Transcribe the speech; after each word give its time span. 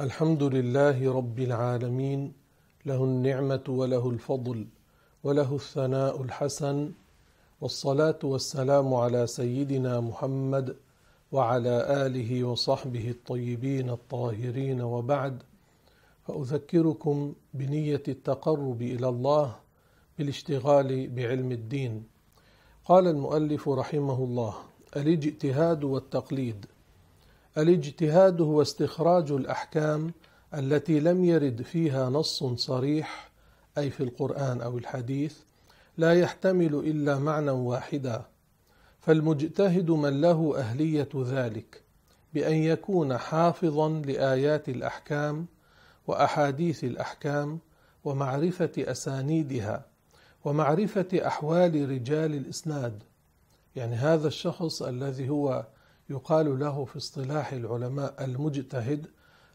الحمد 0.00 0.42
لله 0.42 1.12
رب 1.12 1.38
العالمين 1.38 2.32
له 2.86 3.04
النعمة 3.04 3.64
وله 3.68 4.10
الفضل 4.10 4.66
وله 5.24 5.54
الثناء 5.54 6.22
الحسن 6.22 6.92
والصلاة 7.60 8.18
والسلام 8.22 8.94
على 8.94 9.26
سيدنا 9.26 10.00
محمد 10.00 10.76
وعلى 11.32 12.06
آله 12.06 12.44
وصحبه 12.44 13.10
الطيبين 13.10 13.90
الطاهرين 13.90 14.80
وبعد. 14.80 15.42
فأذكركم 16.26 17.32
بنية 17.54 18.02
التقرب 18.08 18.82
إلى 18.82 19.08
الله 19.08 19.56
بالاشتغال 20.18 21.08
بعلم 21.08 21.52
الدين. 21.52 22.04
قال 22.84 23.06
المؤلف 23.06 23.68
رحمه 23.68 24.24
الله 24.24 24.54
الإجتهاد 24.96 25.84
والتقليد. 25.84 26.66
الاجتهاد 27.58 28.40
هو 28.40 28.62
استخراج 28.62 29.32
الأحكام 29.32 30.12
التي 30.54 31.00
لم 31.00 31.24
يرد 31.24 31.62
فيها 31.62 32.10
نص 32.10 32.44
صريح 32.44 33.30
أي 33.78 33.90
في 33.90 34.02
القرآن 34.02 34.60
أو 34.60 34.78
الحديث 34.78 35.38
لا 35.98 36.14
يحتمل 36.20 36.74
إلا 36.74 37.18
معنى 37.18 37.50
واحدا. 37.50 38.24
فالمجتهد 39.00 39.90
من 39.90 40.20
له 40.20 40.58
أهلية 40.58 41.08
ذلك 41.16 41.82
بأن 42.34 42.54
يكون 42.54 43.18
حافظا 43.18 43.88
لآيات 43.88 44.68
الأحكام 44.68 45.46
وأحاديث 46.06 46.84
الأحكام 46.84 47.58
ومعرفة 48.04 48.72
أسانيدها 48.78 49.86
ومعرفة 50.44 51.08
أحوال 51.26 51.90
رجال 51.90 52.34
الإسناد. 52.34 53.02
يعني 53.76 53.96
هذا 53.96 54.28
الشخص 54.28 54.82
الذي 54.82 55.28
هو 55.28 55.66
يقال 56.10 56.58
له 56.58 56.84
في 56.84 56.96
اصطلاح 56.96 57.52
العلماء 57.52 58.24
المجتهد 58.24 59.06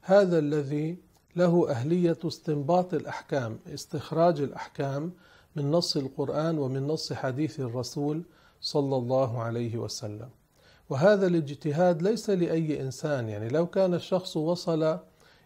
هذا 0.02 0.40
الذي 0.40 0.98
له 1.36 1.70
أهلية 1.70 2.18
استنباط 2.26 2.94
الأحكام 2.94 3.60
استخراج 3.74 4.42
الأحكام 4.42 5.12
من 5.56 5.72
نص 5.72 5.98
القرآن 5.98 6.58
ومن 6.58 6.88
نص 6.88 7.14
حديث 7.14 7.60
الرسول 7.60 8.24
صلى 8.62 8.96
الله 8.96 9.42
عليه 9.42 9.78
وسلم. 9.78 10.30
وهذا 10.90 11.28
الاجتهاد 11.28 12.02
ليس 12.02 12.30
لأي 12.30 12.82
إنسان 12.82 13.30
يعني 13.30 13.50
لو 13.50 13.68
كان 13.68 13.94
الشخص 13.94 14.38
وصل 14.38 15.00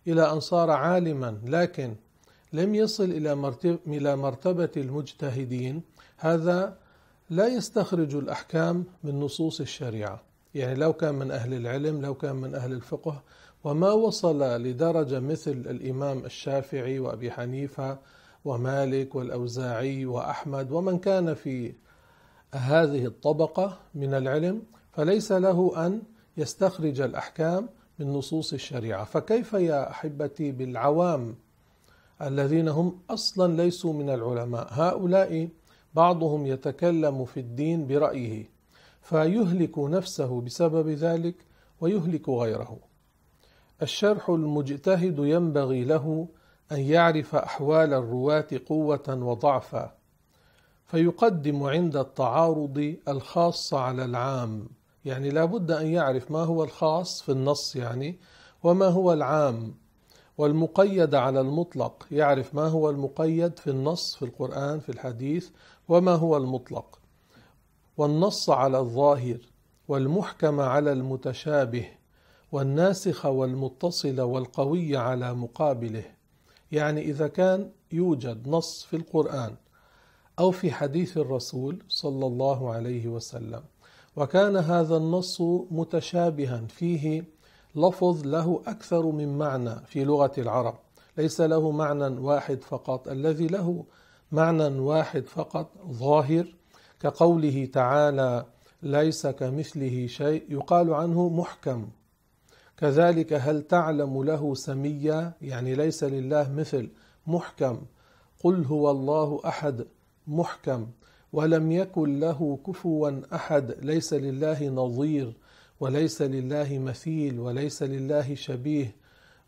إلى 0.08 0.32
أن 0.32 0.40
صار 0.40 0.70
عالما 0.72 1.38
لكن 1.46 1.96
لم 2.54 2.76
يصل 2.76 3.04
إلى 3.88 4.16
مرتبة 4.16 4.70
المجتهدين 4.78 5.82
هذا 6.18 6.78
لا 7.30 7.48
يستخرج 7.48 8.16
الأحكام 8.16 8.86
من 9.04 9.20
نصوص 9.20 9.62
الشريعة. 9.62 10.27
يعني 10.58 10.76
لو 10.76 10.94
كان 10.94 11.16
من 11.16 11.32
أهل 11.32 11.54
العلم 11.54 12.02
لو 12.02 12.14
كان 12.14 12.36
من 12.36 12.56
أهل 12.56 12.72
الفقه 12.72 13.24
وما 13.64 13.92
وصل 13.92 14.44
لدرجة 14.44 15.20
مثل 15.20 15.52
الإمام 15.52 16.26
الشافعي 16.26 17.00
وأبي 17.00 17.32
حنيفة 17.32 17.98
ومالك 18.46 19.16
والأوزاعي 19.16 20.06
وأحمد 20.06 20.72
ومن 20.72 21.00
كان 21.00 21.34
في 21.34 21.74
هذه 22.54 23.06
الطبقة 23.06 23.78
من 23.96 24.14
العلم 24.14 24.64
فليس 24.92 25.32
له 25.32 25.86
أن 25.86 26.02
يستخرج 26.38 27.02
الأحكام 27.02 27.70
من 28.00 28.14
نصوص 28.14 28.54
الشريعة. 28.54 29.04
فكيف 29.04 29.54
يا 29.54 29.90
أحبتي 29.90 30.52
بالعوام 30.52 31.36
الذين 32.22 32.68
هم 32.68 33.00
أصلا 33.10 33.62
ليسوا 33.62 33.94
من 33.94 34.10
العلماء؟ 34.10 34.68
هؤلاء 34.72 35.50
بعضهم 35.94 36.46
يتكلم 36.46 37.26
في 37.26 37.40
الدين 37.40 37.88
برأيه. 37.88 38.57
فيهلك 39.10 39.80
نفسه 39.80 40.42
بسبب 40.42 40.90
ذلك 40.90 41.36
ويهلك 41.82 42.30
غيره. 42.30 42.78
الشرح 43.82 44.30
المجتهد 44.30 45.20
ينبغي 45.20 45.84
له 45.84 46.28
أن 46.72 46.80
يعرف 46.80 47.36
أحوال 47.36 47.94
الرواة 47.94 48.48
قوة 48.70 49.04
وضعفا 49.08 49.96
فيقدم 50.86 51.64
عند 51.64 51.98
التعارض 51.98 52.96
الخاص 53.08 53.74
على 53.74 54.06
العام 54.06 54.68
يعني 55.06 55.30
لا 55.30 55.46
بد 55.46 55.72
أن 55.72 55.88
يعرف 55.88 56.32
ما 56.32 56.44
هو 56.44 56.64
الخاص 56.64 57.22
في 57.22 57.32
النص 57.32 57.76
يعني 57.76 58.20
وما 58.64 58.88
هو 58.88 59.14
العام 59.14 59.76
والمقيد 60.38 61.16
على 61.16 61.42
المطلق 61.42 62.08
يعرف 62.12 62.56
ما 62.56 62.68
هو 62.68 62.90
المقيد 62.90 63.60
في 63.60 63.70
النص 63.70 64.16
في 64.16 64.26
القرآن 64.26 64.80
في 64.80 64.90
الحديث 64.90 65.50
وما 65.88 66.12
هو 66.12 66.38
المطلق. 66.38 67.00
والنص 67.98 68.50
على 68.50 68.80
الظاهر 68.80 69.38
والمحكم 69.88 70.60
على 70.60 70.92
المتشابه 70.92 71.86
والناسخ 72.52 73.26
والمتصل 73.26 74.22
والقوي 74.22 74.98
على 74.98 75.34
مقابله. 75.34 76.04
يعني 76.72 77.02
إذا 77.02 77.28
كان 77.28 77.72
يوجد 77.92 78.48
نص 78.48 78.84
في 78.84 78.96
القرآن 78.96 79.56
أو 80.40 80.52
في 80.52 80.72
حديث 80.72 81.18
الرسول 81.18 81.84
صلى 81.88 82.26
الله 82.26 82.72
عليه 82.72 83.08
وسلم 83.08 83.64
وكان 84.16 84.58
هذا 84.58 84.98
النص 84.98 85.42
متشابها 85.72 86.66
فيه 86.68 87.24
لفظ 87.76 88.28
له 88.28 88.62
أكثر 88.68 89.06
من 89.06 89.38
معنى 89.38 89.76
في 89.86 90.04
لغة 90.04 90.32
العرب. 90.38 90.76
ليس 91.18 91.42
له 91.42 91.72
معنى 91.72 92.08
واحد 92.08 92.62
فقط 92.62 93.08
الذي 93.08 93.48
له 93.48 93.86
معنى 94.32 94.80
واحد 94.80 95.26
فقط 95.26 95.72
ظاهر 95.92 96.57
كقوله 97.00 97.66
تعالى 97.74 98.46
ليس 98.84 99.28
كمثله 99.28 100.08
شيء 100.08 100.44
يقال 100.50 100.94
عنه 100.94 101.30
محكم. 101.30 101.88
كذلك 102.78 103.34
هل 103.34 103.62
تعلم 103.62 104.24
له 104.24 104.56
سميا؟ 104.56 105.34
يعني 105.42 105.76
ليس 105.76 106.04
لله 106.04 106.52
مثل 106.52 106.90
محكم. 107.28 107.82
قل 108.44 108.66
هو 108.66 108.92
الله 108.92 109.42
أحد 109.46 109.86
محكم. 110.28 110.88
ولم 111.34 111.72
يكن 111.72 112.20
له 112.20 112.60
كفوا 112.68 113.22
أحد 113.36 113.76
ليس 113.82 114.14
لله 114.14 114.70
نظير 114.70 115.34
وليس 115.80 116.22
لله 116.22 116.80
مثيل 116.80 117.40
وليس 117.40 117.84
لله 117.84 118.36
شبيه. 118.36 118.96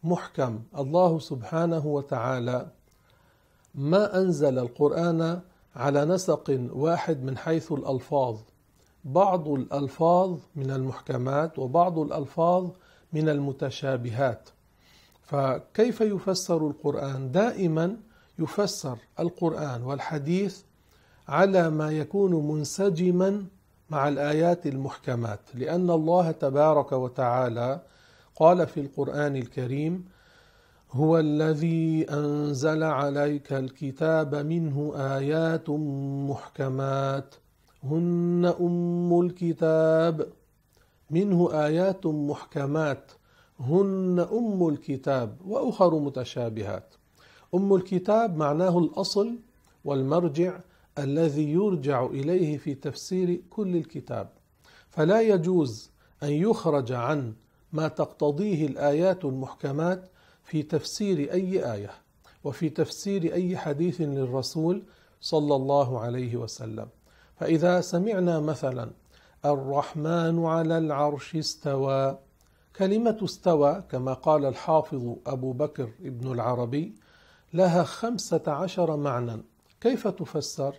محكم. 0.04 0.60
الله 0.78 1.20
سبحانه 1.20 1.88
وتعالى. 1.88 2.72
ما 3.76 4.18
أنزل 4.18 4.60
القرآن؟ 4.60 5.42
على 5.75 6.06
نسق 6.06 6.69
واحد 6.74 7.24
من 7.24 7.38
حيث 7.38 7.72
الألفاظ. 7.72 8.38
بعض 9.03 9.47
الألفاظ 9.47 10.38
من 10.56 10.72
المحكمات 10.72 11.59
وبعض 11.59 12.00
الألفاظ 12.00 12.69
من 13.13 13.30
المتشابهات. 13.30 14.50
فكيف 15.24 16.02
يفسر 16.02 16.68
القرآن؟ 16.68 17.31
دائما 17.31 17.97
يفسر 18.40 18.97
القرآن 19.19 19.84
والحديث 19.84 20.62
على 21.28 21.69
ما 21.69 21.91
يكون 21.91 22.47
منسجما 22.47 23.46
مع 23.90 24.07
الآيات 24.07 24.68
المحكمات 24.68 25.40
لأن 25.53 25.90
الله 25.90 26.31
تبارك 26.31 26.91
وتعالى 26.91 27.81
قال 28.36 28.68
في 28.68 28.80
القرآن 28.80 29.36
الكريم 29.36 30.06
هو 30.91 31.19
الذي 31.19 32.05
أنزل 32.09 32.83
عليك 32.83 33.53
الكتاب 33.53 34.35
منه 34.35 34.94
آيات 34.95 35.69
محكمات. 36.29 37.35
هن 37.83 38.53
أم 38.59 39.22
الكتاب. 39.22 40.29
منه 41.11 41.66
آيات 41.66 42.05
محكمات. 42.05 43.11
هن 43.59 44.27
أم 44.31 44.67
الكتاب 44.67 45.38
وأخر 45.45 46.00
متشابهات. 46.00 46.94
أم 47.56 47.75
الكتاب 47.75 48.38
معناه 48.38 48.79
الأصل 48.79 49.39
والمرجع 49.85 50.59
الذي 50.97 51.51
يرجع 51.51 52.06
إليه 52.06 52.57
في 52.57 52.75
تفسير 52.75 53.41
كل 53.50 53.75
الكتاب. 53.75 54.29
فلا 54.89 55.21
يجوز 55.21 55.91
أن 56.23 56.29
يخرج 56.29 56.91
عن 56.91 57.33
ما 57.73 57.88
تقتضيه 57.88 58.67
الآيات 58.67 59.25
المحكمات 59.25 60.09
في 60.50 60.64
تفسير 60.64 61.34
أي 61.34 61.74
آية 61.74 61.92
وفي 62.44 62.69
تفسير 62.69 63.34
أي 63.34 63.57
حديث 63.57 64.01
للرسول 64.01 64.84
صلى 65.22 65.56
الله 65.56 66.00
عليه 66.00 66.38
وسلم. 66.38 66.88
فإذا 67.40 67.81
سمعنا 67.81 68.40
مثلا 68.40 68.92
الرحمن 69.46 70.46
على 70.46 70.78
العرش 70.78 71.36
استوى 71.36 72.18
كلمة 72.75 73.18
استوى 73.24 73.84
كما 73.92 74.13
قال 74.13 74.46
الحافظ 74.46 75.16
أبو 75.28 75.51
بكر 75.51 75.90
ابن 76.01 76.31
العربي 76.31 76.95
لها 77.54 77.84
خمسة 77.84 78.44
عشر 78.48 78.98
معنى. 78.98 79.42
كيف 79.81 80.07
تفسر؟ 80.07 80.75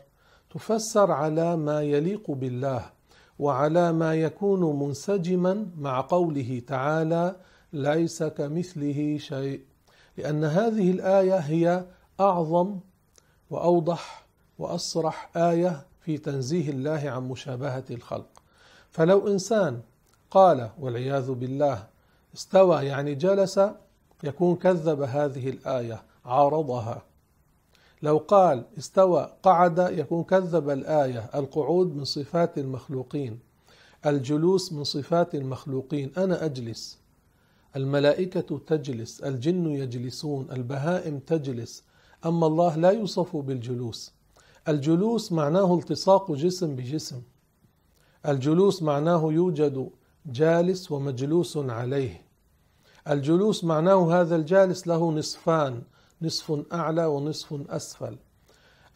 تفسر 0.55 1.13
على 1.13 1.57
ما 1.57 1.83
يليق 1.83 2.31
بالله 2.31 2.91
وعلى 3.39 3.93
ما 3.93 4.15
يكون 4.15 4.79
منسجما 4.79 5.67
مع 5.79 6.01
قوله 6.01 6.63
تعالى 6.67 7.37
ليس 7.73 8.23
كمثله 8.23 9.19
شيء. 9.19 9.61
لأن 10.17 10.45
هذه 10.45 10.91
الآية 10.91 11.39
هي 11.39 11.85
أعظم 12.21 12.79
وأوضح 13.51 14.27
واصرح 14.59 15.31
آية 15.37 15.87
في 16.01 16.19
تنزيه 16.19 16.71
الله 16.71 17.11
عن 17.11 17.29
مشابهة 17.29 17.85
الخلق. 17.91 18.43
فلو 18.91 19.29
إنسان 19.29 19.81
قال 20.31 20.71
والعياذ 20.79 21.33
بالله 21.33 21.87
استوى 22.35 22.87
يعني 22.87 23.15
جلس 23.15 23.61
يكون 24.25 24.57
كذب 24.57 25.03
هذه 25.03 25.49
الآية 25.49 26.03
عارضها. 26.25 27.03
لو 28.03 28.19
قال 28.19 28.65
استوى 28.79 29.33
قعد 29.43 29.79
يكون 29.79 30.25
كذب 30.25 30.71
الآية 30.71 31.31
القعود 31.35 31.97
من 31.97 32.05
صفات 32.05 32.59
المخلوقين 32.59 33.39
الجلوس 34.07 34.73
من 34.73 34.85
صفات 34.85 35.35
المخلوقين 35.35 36.13
أنا 36.19 36.45
أجلس. 36.45 37.00
الملائكة 37.77 38.59
تجلس 38.67 39.21
الجن 39.21 39.67
يجلسون 39.67 40.51
البهائم 40.51 41.19
تجلس 41.19 41.85
أما 42.27 42.47
الله 42.47 42.77
لا 42.77 42.91
يوصف 42.91 43.37
بالجلوس. 43.37 44.13
الجلوس 44.69 45.33
معناه 45.33 45.79
التصاق 45.79 46.33
جسم 46.33 46.77
بجسم. 46.77 47.23
الجلوس 48.29 48.83
معناه 48.83 49.33
يوجد 49.33 49.91
جالس 50.27 50.93
ومجلوس 50.93 51.57
عليه. 51.57 52.23
الجلوس 53.09 53.65
معناه 53.65 54.21
هذا 54.21 54.37
الجالس 54.37 54.87
له 54.87 55.11
نصفان 55.11 55.83
نصف 56.23 56.73
أعلى 56.73 57.07
ونصف 57.07 57.71
أسفل. 57.71 58.17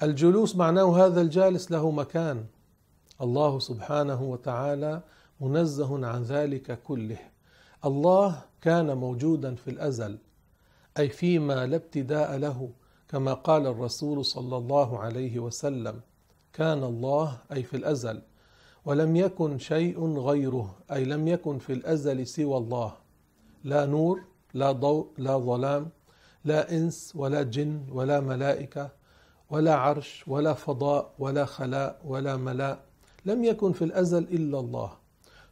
الجلوس 0.02 0.56
معناه 0.56 1.06
هذا 1.06 1.20
الجالس 1.20 1.70
له 1.70 1.90
مكان. 1.90 2.44
الله 3.20 3.58
سبحانه 3.58 4.22
وتعالى 4.22 5.02
منزه 5.40 6.06
عن 6.06 6.22
ذلك 6.22 6.82
كله. 6.82 7.33
الله 7.84 8.42
كان 8.60 8.96
موجودا 8.96 9.54
في 9.54 9.70
الأزل 9.70 10.18
أي 10.98 11.08
فيما 11.08 11.66
لا 11.66 11.76
ابتداء 11.76 12.36
له 12.36 12.70
كما 13.08 13.34
قال 13.34 13.66
الرسول 13.66 14.24
صلى 14.24 14.56
الله 14.56 14.98
عليه 14.98 15.38
وسلم 15.38 16.00
كان 16.52 16.84
الله 16.84 17.38
أي 17.52 17.62
في 17.62 17.76
الأزل 17.76 18.22
ولم 18.84 19.16
يكن 19.16 19.58
شيء 19.58 20.18
غيره 20.18 20.74
أي 20.92 21.04
لم 21.04 21.28
يكن 21.28 21.58
في 21.58 21.72
الأزل 21.72 22.26
سوى 22.26 22.56
الله 22.56 22.92
لا 23.64 23.86
نور 23.86 24.20
لا 24.54 24.72
ضوء 24.72 25.08
لا 25.18 25.38
ظلام 25.38 25.88
لا 26.44 26.72
إنس 26.72 27.12
ولا 27.16 27.42
جن 27.42 27.86
ولا 27.92 28.20
ملائكة 28.20 28.90
ولا 29.50 29.74
عرش 29.74 30.24
ولا 30.26 30.54
فضاء 30.54 31.12
ولا 31.18 31.44
خلاء 31.44 32.00
ولا 32.04 32.36
ملاء 32.36 32.84
لم 33.26 33.44
يكن 33.44 33.72
في 33.72 33.84
الأزل 33.84 34.22
إلا 34.22 34.58
الله. 34.60 34.92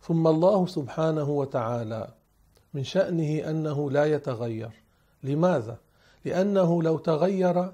ثم 0.02 0.26
الله 0.26 0.66
سبحانه 0.66 1.30
وتعالى 1.30 2.08
من 2.74 2.84
شأنه 2.84 3.50
أنه 3.50 3.90
لا 3.90 4.04
يتغير. 4.04 4.70
لماذا؟ 5.22 5.78
لأنه 6.24 6.82
لو 6.82 6.98
تغير 6.98 7.72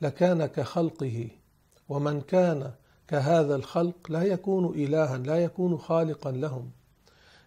لكان 0.00 0.46
كخلقه 0.46 1.28
ومن 1.88 2.20
كان 2.20 2.70
كهذا 3.08 3.56
الخلق 3.56 3.96
لا 4.08 4.22
يكون 4.22 4.74
الها 4.74 5.18
لا 5.18 5.36
يكون 5.44 5.78
خالقا 5.78 6.30
لهم. 6.30 6.70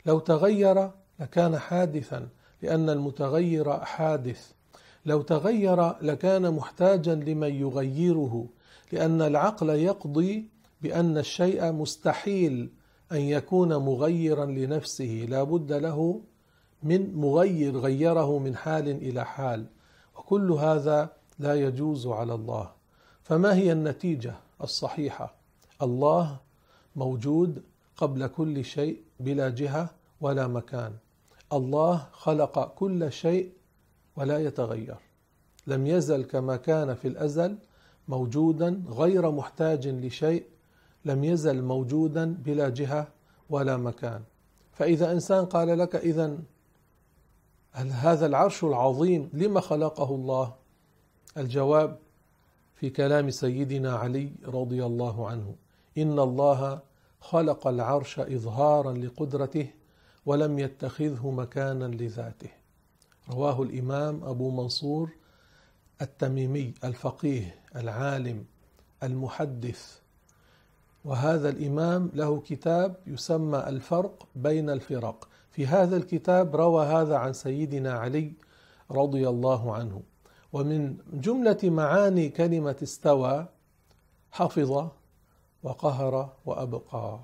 لو 0.05 0.19
تغير 0.19 0.91
لكان 1.19 1.59
حادثا 1.59 2.29
لأن 2.61 2.89
المتغير 2.89 3.79
حادث. 3.79 4.51
لو 5.05 5.21
تغير 5.21 6.01
لكان 6.01 6.53
محتاجا 6.53 7.15
لمن 7.15 7.55
يغيره 7.55 8.47
لأن 8.91 9.21
العقل 9.21 9.69
يقضي 9.69 10.47
بأن 10.81 11.17
الشيء 11.17 11.71
مستحيل 11.71 12.69
أن 13.11 13.17
يكون 13.17 13.75
مغيرا 13.75 14.45
لنفسه 14.45 15.25
لا 15.29 15.43
بد 15.43 15.71
له 15.71 16.21
من 16.83 17.15
مغير 17.15 17.77
غيره 17.77 18.39
من 18.39 18.55
حال 18.55 18.87
إلى 18.87 19.25
حال 19.25 19.65
وكل 20.17 20.51
هذا 20.51 21.09
لا 21.39 21.55
يجوز 21.55 22.07
على 22.07 22.33
الله. 22.33 22.71
فما 23.23 23.53
هي 23.53 23.71
النتيجة 23.71 24.35
الصحيحة؟ 24.63 25.35
الله 25.81 26.37
موجود 26.95 27.63
قبل 27.97 28.27
كل 28.27 28.65
شيء 28.65 29.01
بلا 29.19 29.49
جهة 29.49 29.89
ولا 30.21 30.47
مكان. 30.47 30.93
الله 31.53 32.07
خلق 32.11 32.73
كل 32.75 33.11
شيء 33.11 33.51
ولا 34.15 34.39
يتغير. 34.39 34.97
لم 35.67 35.87
يزل 35.87 36.23
كما 36.23 36.55
كان 36.57 36.93
في 36.93 37.07
الأزل 37.07 37.57
موجودا 38.07 38.83
غير 38.89 39.31
محتاج 39.31 39.87
لشيء 39.87 40.43
لم 41.05 41.23
يزل 41.23 41.63
موجودا 41.63 42.35
بلا 42.45 42.69
جهة 42.69 43.07
ولا 43.49 43.77
مكان. 43.77 44.21
فإذا 44.73 45.11
إنسان 45.11 45.45
قال 45.45 45.77
لك 45.77 45.95
اذا 45.95 46.37
هل 47.71 47.91
هذا 47.91 48.25
العرش 48.25 48.63
العظيم 48.63 49.29
لما 49.33 49.59
خلقه 49.59 50.15
الله؟ 50.15 50.53
الجواب 51.37 51.99
في 52.75 52.89
كلام 52.89 53.29
سيدنا 53.29 53.95
علي 53.95 54.31
رضي 54.45 54.85
الله 54.85 55.27
عنه. 55.27 55.55
إن 55.97 56.19
الله 56.19 56.79
خلق 57.19 57.67
العرش 57.67 58.19
اظهارا 58.19 58.93
لقدرته 58.93 59.69
ولم 60.25 60.59
يتخذه 60.59 61.31
مكانا 61.31 61.85
لذاته. 61.85 62.49
رواه 63.29 63.61
الإمام 63.63 64.23
أبو 64.23 64.51
منصور 64.51 65.09
التميمي 66.01 66.73
الفقيه 66.83 67.55
العالم 67.75 68.45
المحدث. 69.03 69.99
وهذا 71.05 71.49
الإمام 71.49 72.11
له 72.13 72.39
كتاب 72.39 72.95
يسمى 73.07 73.57
الفرق 73.67 74.27
بين 74.35 74.69
الفرق. 74.69 75.28
في 75.51 75.67
هذا 75.67 75.97
الكتاب 75.97 76.55
روى 76.55 76.85
هذا 76.85 77.15
عن 77.15 77.33
سيدنا 77.33 77.93
علي 77.93 78.33
رضي 78.91 79.29
الله 79.29 79.73
عنه. 79.73 80.01
ومن 80.53 80.97
جملة 81.13 81.57
معاني 81.63 82.29
كلمة 82.29 82.75
استوى 82.83 83.45
حفظ 84.31 84.87
وقهر 85.63 86.33
وأبقى. 86.45 87.19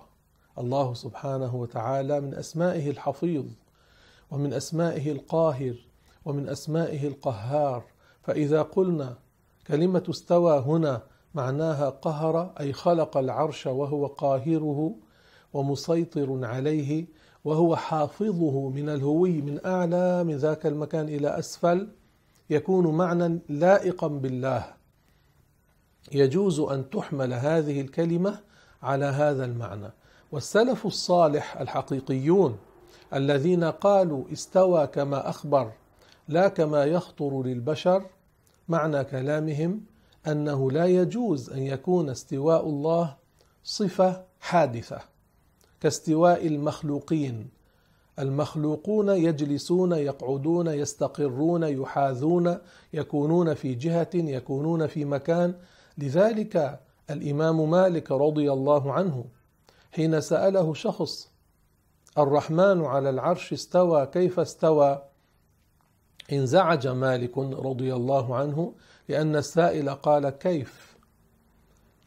الله 0.58 0.94
سبحانه 0.94 1.56
وتعالى 1.56 2.22
من 2.22 2.34
أسمائه 2.34 2.90
الحفيظ 2.90 3.46
ومن 4.32 4.54
أسمائه 4.54 5.12
القاهر 5.12 5.76
ومن 6.26 6.50
أسمائه 6.50 7.08
القهار. 7.08 7.84
فإذا 8.24 8.62
قلنا 8.62 9.18
كلمة 9.68 10.04
استوى 10.10 10.60
هنا 10.60 11.02
معناها 11.34 11.90
قهر 11.90 12.54
أي 12.60 12.74
خلق 12.74 13.18
العرش 13.18 13.68
وهو 13.68 14.06
قاهره 14.08 14.96
ومسيطر 15.54 16.46
عليه 16.46 17.06
وهو 17.46 17.76
حافظه 17.76 18.70
من 18.70 18.90
الهوي 18.90 19.42
من 19.42 19.66
أعلى 19.66 20.24
من 20.24 20.36
ذاك 20.36 20.66
المكان 20.66 21.08
إلى 21.08 21.40
أسفل 21.40 21.88
يكون 22.50 22.98
معنى 22.98 23.40
لائقا 23.50 24.08
بالله. 24.08 24.74
يجوز 26.12 26.60
أن 26.60 26.90
تحمل 26.90 27.34
هذه 27.34 27.82
الكلمة 27.82 28.40
على 28.84 29.06
هذا 29.06 29.46
المعنى. 29.46 29.92
والسلف 30.32 30.86
الصالح 30.86 31.58
الحقيقيون 31.58 32.58
الذين 33.14 33.64
قالوا 33.64 34.24
استوى 34.34 34.88
كما 34.88 35.30
أخبر 35.30 35.72
لا 36.28 36.48
كما 36.48 36.86
يخطر 36.86 37.44
للبشر 37.44 38.06
معنى 38.70 39.04
كلامهم 39.04 39.82
أنه 40.28 40.72
لا 40.72 40.86
يجوز 40.86 41.50
أن 41.50 41.60
يكون 41.60 42.10
استواء 42.10 42.70
الله 42.70 43.16
صفة 43.64 44.24
حادثة. 44.40 45.15
كاستواء 45.86 46.48
المخلوقين. 46.48 47.50
المخلوقون 48.20 49.10
يجلسون 49.10 49.92
يقعدون 49.92 50.68
يستقرون 50.68 51.64
يحاذون 51.64 52.58
يكونون 52.94 53.54
في 53.54 53.76
جهة 53.76 54.10
يكونون 54.14 54.88
في 54.88 55.06
مكان. 55.06 55.54
لذلك 55.98 56.80
الإمام 57.10 57.70
مالك 57.70 58.12
رضي 58.12 58.52
الله 58.52 58.94
عنه 58.94 59.26
حين 59.92 60.22
سأله 60.22 60.74
شخص 60.74 61.32
الرحمن 62.18 62.86
على 62.86 63.10
العرش 63.10 63.54
استوى 63.54 64.06
كيف 64.06 64.40
استوى؟ 64.40 65.04
انزعج 66.34 66.88
مالك 66.88 67.38
رضي 67.38 67.94
الله 67.94 68.36
عنه 68.36 68.74
لأن 69.10 69.36
السائل 69.36 69.90
قال 69.90 70.30
كيف؟ 70.30 70.98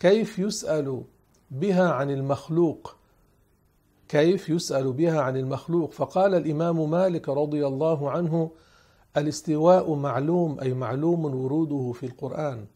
كيف 0.00 0.38
يسأل 0.38 1.02
بها 1.50 1.90
عن 1.90 2.10
المخلوق؟ 2.10 2.97
كيف 4.08 4.48
يسأل 4.48 4.92
بها 4.92 5.20
عن 5.20 5.36
المخلوق؟ 5.36 5.92
فقال 5.92 6.34
الإمام 6.34 6.90
مالك 6.90 7.28
رضي 7.28 7.66
الله 7.66 8.10
عنه 8.10 8.50
الاستواء 9.16 9.94
معلوم 9.94 10.60
أي 10.60 10.74
معلوم 10.74 11.24
وروده 11.24 11.92
في 11.92 12.06
القرآن. 12.06 12.66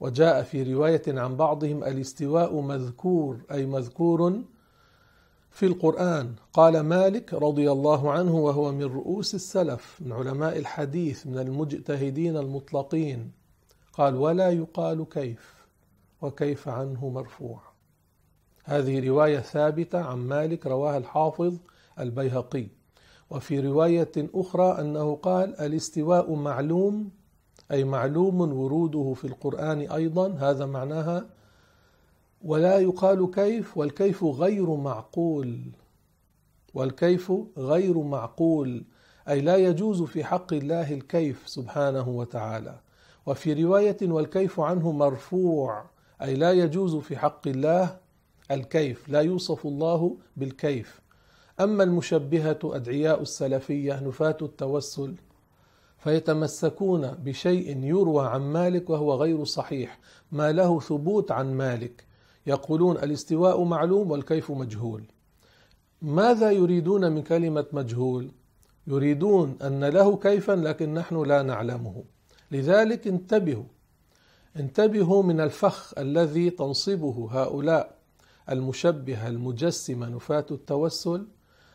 وجاء 0.00 0.42
في 0.42 0.74
رواية 0.74 1.02
عن 1.08 1.36
بعضهم 1.36 1.84
الاستواء 1.84 2.60
مذكور 2.60 3.40
أي 3.52 3.66
مذكور 3.66 4.42
في 5.50 5.66
القرآن. 5.66 6.34
قال 6.52 6.80
مالك 6.80 7.34
رضي 7.34 7.72
الله 7.72 8.12
عنه 8.12 8.36
وهو 8.36 8.72
من 8.72 8.84
رؤوس 8.84 9.34
السلف 9.34 9.98
من 10.00 10.12
علماء 10.12 10.58
الحديث 10.58 11.26
من 11.26 11.38
المجتهدين 11.38 12.36
المطلقين. 12.36 13.32
قال 13.92 14.16
ولا 14.16 14.50
يقال 14.50 15.08
كيف 15.08 15.64
وكيف 16.22 16.68
عنه 16.68 17.08
مرفوع. 17.08 17.67
هذه 18.68 19.08
رواية 19.08 19.38
ثابتة 19.38 20.00
عن 20.00 20.18
مالك 20.18 20.66
رواها 20.66 20.98
الحافظ 20.98 21.54
البيهقي. 22.00 22.66
وفي 23.30 23.60
رواية 23.60 24.12
أخرى 24.16 24.80
أنه 24.80 25.14
قال 25.16 25.60
الاستواء 25.60 26.34
معلوم 26.34 27.10
أي 27.72 27.84
معلوم 27.84 28.40
وروده 28.40 29.14
في 29.14 29.24
القرآن 29.26 29.80
أيضا 29.80 30.28
هذا 30.28 30.66
معناها 30.66 31.26
ولا 32.42 32.78
يقال 32.78 33.30
كيف 33.30 33.76
والكيف 33.78 34.24
غير 34.24 34.74
معقول 34.74 35.60
والكيف 36.74 37.32
غير 37.58 37.98
معقول 38.02 38.84
أي 39.28 39.40
لا 39.40 39.56
يجوز 39.56 40.02
في 40.02 40.24
حق 40.24 40.52
الله 40.52 40.94
الكيف 40.94 41.48
سبحانه 41.48 42.08
وتعالى. 42.08 42.80
وفي 43.26 43.64
رواية 43.64 43.96
والكيف 44.02 44.60
عنه 44.60 44.92
مرفوع 44.92 45.84
أي 46.22 46.34
لا 46.34 46.52
يجوز 46.52 46.96
في 46.96 47.16
حق 47.16 47.48
الله 47.48 48.07
الكيف 48.50 49.08
لا 49.08 49.20
يوصف 49.20 49.66
الله 49.66 50.16
بالكيف. 50.36 51.00
أما 51.60 51.84
المشبهة 51.84 52.58
أدعياء 52.64 53.22
السلفية 53.22 54.00
نفاة 54.00 54.36
التوسل 54.42 55.14
فيتمسكون 55.98 57.10
بشيء 57.10 57.84
يروى 57.84 58.26
عن 58.26 58.40
مالك 58.40 58.90
وهو 58.90 59.14
غير 59.14 59.44
صحيح 59.44 59.98
ما 60.32 60.52
له 60.52 60.80
ثبوت 60.80 61.30
عن 61.30 61.54
مالك. 61.54 62.04
يقولون 62.46 62.96
الاستواء 62.96 63.64
معلوم 63.64 64.10
والكيف 64.10 64.50
مجهول. 64.50 65.04
ماذا 66.02 66.50
يريدون 66.50 67.12
من 67.12 67.22
كلمة 67.22 67.66
مجهول؟ 67.72 68.30
يريدون 68.86 69.56
أن 69.62 69.84
له 69.84 70.16
كيفا 70.16 70.52
لكن 70.52 70.94
نحن 70.94 71.22
لا 71.22 71.42
نعلمه. 71.42 72.04
لذلك 72.50 73.06
انتبهوا 73.06 73.64
انتبهوا 74.56 75.22
من 75.22 75.40
الفخ 75.40 75.98
الذي 75.98 76.50
تنصبه 76.50 77.28
هؤلاء. 77.30 77.97
المشبهة 78.50 79.28
المجسمة 79.28 80.08
نفاة 80.08 80.46
التوسل 80.50 81.26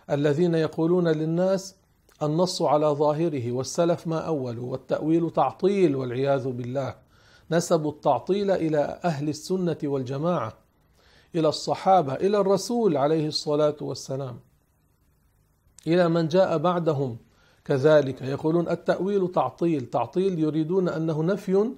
الذين 0.10 0.56
يقولون 0.56 1.08
للناس 1.08 1.76
النص 2.24 2.62
على 2.62 2.86
ظاهره 2.88 3.52
والسلف 3.52 4.08
ما 4.08 4.20
أولوا 4.20 4.72
والتأويل 4.72 5.30
تعطيل 5.30 5.96
والعياذ 5.96 6.48
بالله. 6.48 6.96
نسبوا 7.52 7.92
التعطيل 7.92 8.52
إلى 8.52 9.00
أهل 9.06 9.30
السنة 9.30 9.78
والجماعة 9.84 10.54
إلى 11.36 11.50
الصحابة 11.50 12.14
إلى 12.14 12.40
الرسول 12.40 12.98
عليه 12.98 13.28
الصلاة 13.28 13.76
والسلام 13.82 14.40
إلى 15.88 16.10
من 16.10 16.28
جاء 16.28 16.58
بعدهم. 16.58 17.18
كذلك 17.66 18.22
يقولون 18.22 18.70
التأويل 18.70 19.32
تعطيل 19.32 19.86
تعطيل 19.86 20.40
يريدون 20.40 20.90
أنه 20.90 21.24
نفي 21.24 21.72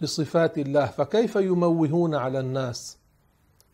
لصفات 0.00 0.58
الله 0.58 0.86
فكيف 0.86 1.36
يموهون 1.36 2.14
على 2.14 2.40
الناس؟ 2.40 2.97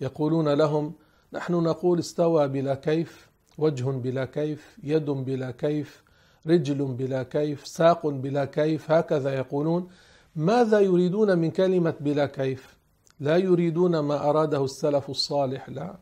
يقولون 0.01 0.49
لهم 0.49 0.93
نحن 1.33 1.53
نقول 1.53 1.99
استوى 1.99 2.49
بلا 2.49 2.75
كيف 2.75 3.29
وجه 3.59 3.85
بلا 3.85 4.25
كيف 4.25 4.79
يد 4.83 5.11
بلا 5.11 5.51
كيف 5.51 6.05
رجل 6.47 6.85
بلا 6.85 7.23
كيف 7.23 7.67
ساق 7.67 8.07
بلا 8.07 8.45
كيف 8.45 8.91
هكذا 8.91 9.35
يقولون. 9.35 9.89
ماذا 10.37 10.81
يريدون 10.81 11.39
من 11.39 11.51
كلمة 11.51 11.95
بلا 12.01 12.27
كيف 12.27 12.77
لا 13.21 13.37
يريدون 13.37 13.99
ما 13.99 14.31
أراده 14.31 14.65
السلف 14.65 15.11
الصالح 15.11 15.69
لا. 15.69 15.97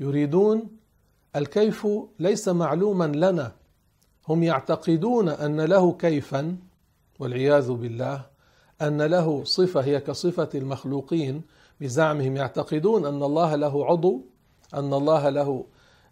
يريدون 0.00 0.68
الكيف 1.36 1.86
ليس 2.18 2.48
معلوما 2.48 3.04
لنا. 3.04 3.52
هم 4.28 4.42
يعتقدون 4.42 5.28
أن 5.28 5.60
له 5.60 5.92
كيفا 5.92 6.56
والعياذ 7.18 7.72
بالله 7.72 8.26
أن 8.82 9.02
له 9.02 9.44
صفة 9.44 9.80
هي 9.80 10.00
كصفة 10.00 10.48
المخلوقين 10.54 11.42
بزعمهم 11.82 12.36
يعتقدون 12.36 13.06
أن 13.06 13.22
الله 13.22 13.54
له 13.56 13.86
عضو 13.86 14.24
أن 14.74 14.94
الله 14.94 15.28
له 15.28 15.64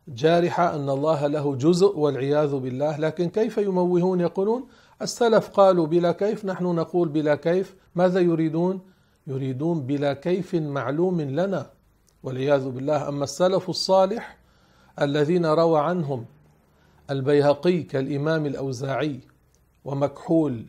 جارحة 0.09 0.75
أن 0.75 0.91
الله 0.91 1.27
له 1.27 1.55
جزء 1.55 1.99
والعياذ 1.99 2.57
بالله. 2.57 2.97
لكن 2.97 3.29
كيف 3.29 3.59
يموهون؟ 3.59 4.21
يقولون 4.21 4.67
السلف 5.03 5.49
قالوا 5.49 5.87
بلا 5.87 6.13
كيف 6.13 6.45
نحن 6.45 6.65
نقول 6.65 7.09
بلا 7.09 7.35
كيف. 7.35 7.77
ماذا 7.95 8.21
يريدون؟ 8.21 8.81
يريدون 9.27 9.81
بلا 9.81 10.13
كيف 10.13 10.55
معلوم 10.55 11.21
لنا 11.21 11.71
والعياذ 12.23 12.69
بالله. 12.69 13.09
أما 13.09 13.25
السلف 13.25 13.71
الصالح 13.71 14.39
الذين 15.01 15.47
روى 15.47 15.81
عنهم 15.81 16.25
البيهقي 17.11 17.83
كالإمام 17.83 18.47
الأوزاعي 18.47 19.21
ومكحول 19.85 20.67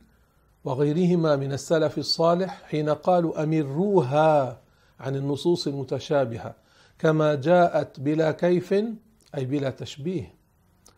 وغيرهما 0.64 1.36
من 1.36 1.54
السلف 1.54 1.98
الصالح 1.98 2.62
حين 2.70 2.90
قالوا 2.90 3.44
أمروها 3.44 4.62
عن 5.02 5.16
النصوص 5.16 5.68
المتشابهة 5.68 6.56
كما 7.00 7.36
جاءت 7.36 8.00
بلا 8.00 8.32
كيف 8.32 8.74
أي 9.36 9.46
بلا 9.46 9.70
تشبيه 9.70 10.42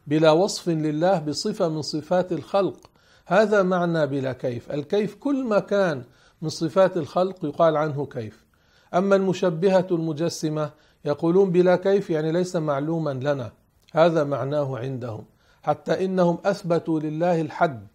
بلا 0.08 0.32
وصف 0.32 0.70
لله 0.70 1.20
بصفة 1.20 1.68
من 1.68 1.82
صفات 1.82 2.32
الخلق. 2.32 2.90
هذا 3.26 3.64
معنى 3.64 4.08
بلا 4.08 4.34
كيف. 4.34 4.72
الكيف 4.72 5.16
كل 5.16 5.44
ما 5.44 5.60
كان 5.60 6.04
من 6.42 6.50
صفات 6.50 6.98
الخلق 6.98 7.46
يقال 7.46 7.78
عنه 7.78 8.06
كيف. 8.06 8.46
أما 8.94 9.16
المشبهة 9.16 9.88
المجسمة 9.92 10.72
يقولون 11.06 11.52
بلا 11.52 11.76
كيف 11.76 12.10
يعني 12.10 12.32
ليس 12.32 12.56
معلوما 12.56 13.14
لنا. 13.14 13.52
هذا 13.94 14.24
معناه 14.24 14.78
عندهم. 14.78 15.26
حتى 15.64 16.06
إنهم 16.06 16.38
أثبتوا 16.46 17.00
لله 17.00 17.42
الحد 17.42 17.88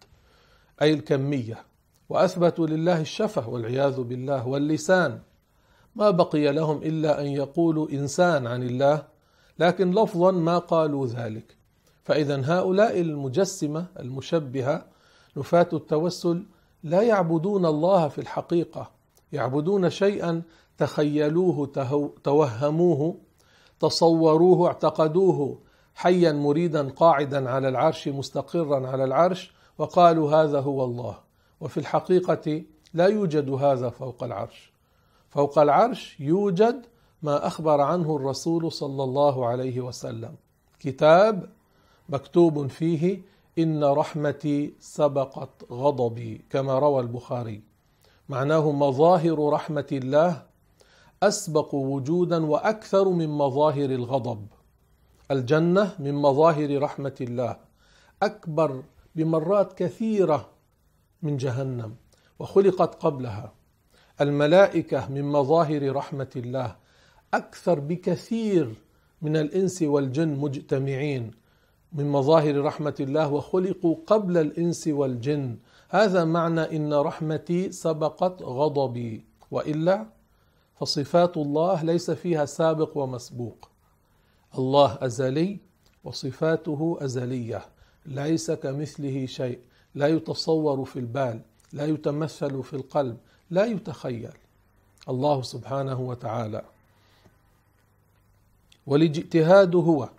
أي 0.81 0.93
الكمية 0.93 1.63
وأثبتوا 2.09 2.67
لله 2.67 3.01
الشفة 3.01 3.49
والعياذ 3.49 4.01
بالله 4.01 4.47
واللسان. 4.47 5.19
ما 5.95 6.09
بقي 6.09 6.51
لهم 6.51 6.77
إلا 6.77 7.21
أن 7.21 7.25
يقولوا 7.27 7.89
إنسان 7.89 8.47
عن 8.47 8.63
الله 8.63 9.07
لكن 9.59 9.91
لفظا 9.91 10.31
ما 10.31 10.57
قالوا 10.57 11.07
ذلك. 11.07 11.57
فإذا 12.03 12.41
هؤلاء 12.45 13.01
المجسمة 13.01 13.85
المشبهة 13.99 14.85
نفاة 15.37 15.69
التوسل 15.73 16.43
لا 16.83 17.01
يعبدون 17.01 17.65
الله 17.65 18.07
في 18.07 18.21
الحقيقة 18.21 18.91
يعبدون 19.31 19.89
شيئا 19.89 20.41
تخيلوه 20.77 21.65
توهموه 22.23 23.15
تصوروه 23.79 24.67
اعتقدوه 24.67 25.59
حيا 25.95 26.31
مريدا 26.31 26.89
قاعدا 26.89 27.49
على 27.49 27.69
العرش 27.69 28.07
مستقرا 28.07 28.87
على 28.87 29.03
العرش 29.03 29.51
وقالوا 29.77 30.31
هذا 30.31 30.59
هو 30.59 30.83
الله. 30.83 31.17
وفي 31.61 31.77
الحقيقة 31.77 32.63
لا 32.93 33.07
يوجد 33.07 33.49
هذا 33.49 33.89
فوق 33.89 34.23
العرش. 34.23 34.68
فوق 35.29 35.59
العرش 35.59 36.19
يوجد 36.19 36.85
ما 37.23 37.47
أخبر 37.47 37.81
عنه 37.81 38.15
الرسول 38.15 38.71
صلى 38.71 39.03
الله 39.03 39.47
عليه 39.47 39.81
وسلم. 39.81 40.35
كتاب 40.79 41.49
مكتوب 42.09 42.67
فيه 42.67 43.21
إن 43.57 43.83
رحمتي 43.83 44.73
سبقت 44.79 45.71
غضبي 45.71 46.45
كما 46.49 46.79
روى 46.79 47.01
البخاري. 47.01 47.61
معناه 48.29 48.71
مظاهر 48.71 49.49
رحمة 49.49 49.87
الله 49.91 50.43
أسبق 51.23 51.75
وجودا 51.75 52.45
وأكثر 52.45 53.09
من 53.09 53.29
مظاهر 53.29 53.89
الغضب. 53.89 54.47
الجنة 55.31 55.95
من 55.99 56.13
مظاهر 56.13 56.81
رحمة 56.81 57.15
الله 57.21 57.57
أكبر 58.23 58.83
بمرات 59.15 59.73
كثيرة 59.73 60.49
من 61.21 61.37
جهنم 61.37 61.95
وخلقت 62.39 62.95
قبلها. 62.95 63.58
الملائكة 64.21 65.11
من 65.11 65.23
مظاهر 65.23 65.95
رحمة 65.95 66.29
الله 66.35 66.75
أكثر 67.33 67.79
بكثير 67.79 68.75
من 69.21 69.37
الإنس 69.37 69.81
والجن 69.81 70.29
مجتمعين 70.29 71.31
من 71.93 72.09
مظاهر 72.09 72.61
رحمة 72.61 72.95
الله 72.99 73.33
وخلقوا 73.33 73.95
قبل 74.07 74.37
الإنس 74.37 74.87
والجن. 74.87 75.57
هذا 75.89 76.25
معنى 76.25 76.61
إن 76.61 76.93
رحمتي 76.93 77.71
سبقت 77.71 78.41
غضبي 78.41 79.25
وإلا 79.51 80.05
فصفات 80.75 81.37
الله 81.37 81.83
ليس 81.83 82.11
فيها 82.11 82.45
سابق 82.45 82.97
ومسبوق. 82.97 83.69
الله 84.57 84.97
أزلي 85.01 85.59
وصفاته 86.03 86.97
أزلية 87.01 87.65
ليس 88.05 88.51
كمثله 88.51 89.25
شيء 89.25 89.59
لا 89.95 90.07
يتصور 90.07 90.85
في 90.85 90.99
البال 90.99 91.41
لا 91.73 91.85
يتمثل 91.85 92.63
في 92.63 92.73
القلب 92.73 93.17
لا 93.51 93.65
يتخيل. 93.65 94.33
الله 95.09 95.41
سبحانه 95.41 95.99
وتعالى. 95.99 96.61
والاجتهاد 98.87 99.75
هو. 99.75 100.09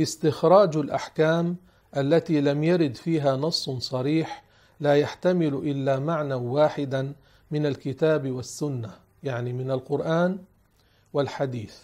استخراج 0.00 0.76
الأحكام 0.76 1.56
التي 1.96 2.40
لم 2.40 2.64
يرد 2.64 2.94
فيها 2.94 3.36
نص 3.36 3.70
صريح 3.70 4.44
لا 4.80 4.96
يحتمل 4.96 5.54
إلا 5.54 5.98
معنى 5.98 6.34
واحدا 6.34 7.12
من 7.50 7.66
الكتاب 7.66 8.30
والسنة 8.30 8.90
يعني 9.22 9.52
من 9.52 9.70
القرآن 9.70 10.38
والحديث. 11.12 11.76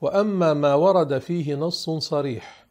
وأما 0.00 0.54
ما 0.54 0.74
ورد 0.74 1.18
فيه 1.18 1.54
نص 1.54 1.90
صريح 1.90 2.66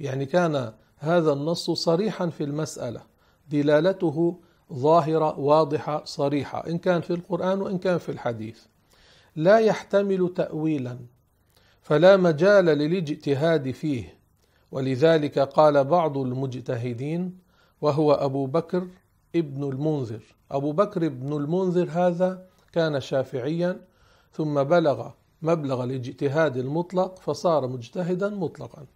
يعني 0.00 0.26
كان 0.26 0.72
هذا 0.98 1.32
النص 1.32 1.70
صريحا 1.70 2.26
في 2.26 2.44
المسألة 2.44 3.02
دلالته 3.50 4.40
ظاهرة 4.72 5.38
واضحة 5.38 6.04
صريحة 6.04 6.66
إن 6.66 6.78
كان 6.78 7.00
في 7.00 7.12
القرآن 7.12 7.60
وإن 7.60 7.78
كان 7.78 7.98
في 7.98 8.08
الحديث. 8.08 8.58
لا 9.36 9.58
يحتمل 9.58 10.34
تاويلا 10.34 10.98
فلا 11.82 12.16
مجال 12.16 12.64
للاجتهاد 12.64 13.70
فيه. 13.70 14.20
ولذلك 14.72 15.38
قال 15.38 15.84
بعض 15.84 16.18
المجتهدين 16.18 17.38
وهو 17.80 18.12
أبو 18.12 18.46
بكر 18.46 18.86
ابن 19.36 19.64
المنذر. 19.64 20.22
أبو 20.50 20.72
بكر 20.72 21.06
ابن 21.06 21.32
المنذر 21.32 21.88
هذا 21.90 22.46
كان 22.72 23.00
شافعيا 23.00 23.80
ثم 24.32 24.62
بلغ 24.62 25.10
مبلغ 25.42 25.84
الاجتهاد 25.84 26.56
المطلق 26.56 27.18
فصار 27.18 27.66
مجتهدا 27.66 28.28
مطلقا. 28.28 28.86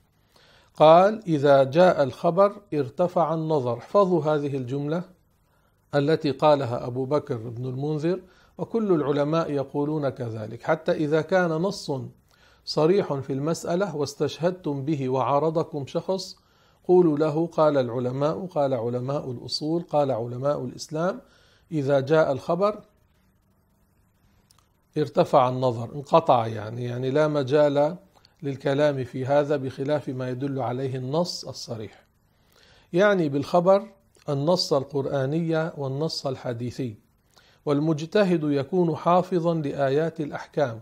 قال 0.74 1.22
إذا 1.26 1.64
جاء 1.64 2.02
الخبر 2.02 2.56
ارتفع 2.74 3.34
النظر. 3.34 3.78
احفظوا 3.78 4.24
هذه 4.24 4.56
الجملة. 4.56 5.13
التي 5.98 6.30
قالها 6.30 6.86
أبو 6.86 7.04
بكر 7.04 7.36
بن 7.36 7.66
المنذر 7.66 8.20
وكل 8.58 8.92
العلماء 8.92 9.50
يقولون 9.50 10.08
كذلك. 10.08 10.62
حتى 10.62 10.92
إذا 10.92 11.20
كان 11.20 11.50
نص 11.50 11.92
صريح 12.64 13.14
في 13.14 13.32
المسألة 13.32 13.96
واستشهدتم 13.96 14.84
به 14.84 15.08
وعارضكم 15.08 15.86
شخص 15.86 16.36
قولوا 16.88 17.18
له 17.18 17.46
قال 17.46 17.78
العلماء 17.78 18.46
قال 18.46 18.74
علماء 18.74 19.30
الأصول 19.30 19.82
قال 19.82 20.10
علماء 20.10 20.64
الإسلام 20.64 21.20
إذا 21.72 22.00
جاء 22.00 22.32
الخبر 22.32 22.82
ارتفع 24.98 25.48
النظر 25.48 25.94
انقطع 25.94 26.46
يعني 26.46 26.84
يعني 26.84 27.10
لا 27.10 27.28
مجال 27.28 27.96
للكلام 28.42 29.04
في 29.04 29.26
هذا 29.26 29.56
بخلاف 29.56 30.08
ما 30.08 30.30
يدل 30.30 30.60
عليه 30.60 30.96
النص 30.96 31.44
الصريح. 31.44 32.04
يعني 32.92 33.28
بالخبر 33.28 33.88
النص 34.28 34.72
القرآني 34.72 35.72
والنص 35.76 36.26
الحديثي. 36.26 36.96
والمجتهد 37.66 38.40
يكون 38.44 38.96
حافظا 38.96 39.54
لآيات 39.54 40.20
الأحكام 40.20 40.80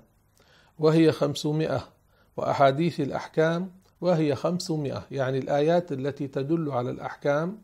وهي 0.78 1.12
خمسمائة 1.12 1.88
وأحاديث 2.36 3.00
الأحكام 3.00 3.70
وهي 4.00 4.34
خمسمائة 4.34 5.06
يعني 5.10 5.38
الآيات 5.38 5.92
التي 5.92 6.28
تدل 6.28 6.70
على 6.70 6.90
الأحكام 6.90 7.58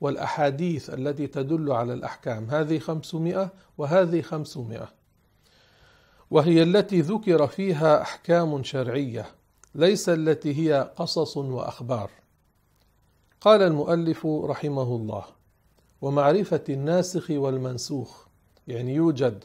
والأحاديث 0.00 0.90
التي 0.90 1.26
تدل 1.26 1.72
على 1.72 1.94
الأحكام. 1.94 2.50
هذه 2.50 2.78
خمسمائة 2.78 3.50
وهذه 3.78 4.20
خمسمائة. 4.20 4.88
وهي 6.30 6.62
التي 6.62 7.00
ذكر 7.00 7.46
فيها 7.46 8.02
أحكام 8.02 8.62
شرعية 8.62 9.26
ليس 9.74 10.08
التي 10.08 10.54
هي 10.58 10.90
قصص 10.96 11.36
وأخبار. 11.36 12.10
قال 13.44 13.62
المؤلف 13.62 14.26
رحمه 14.26 14.96
الله 14.96 15.24
ومعرفة 16.02 16.64
الناسخ 16.68 17.30
والمنسوخ 17.30 18.26
يعني 18.68 18.94
يوجد 18.94 19.44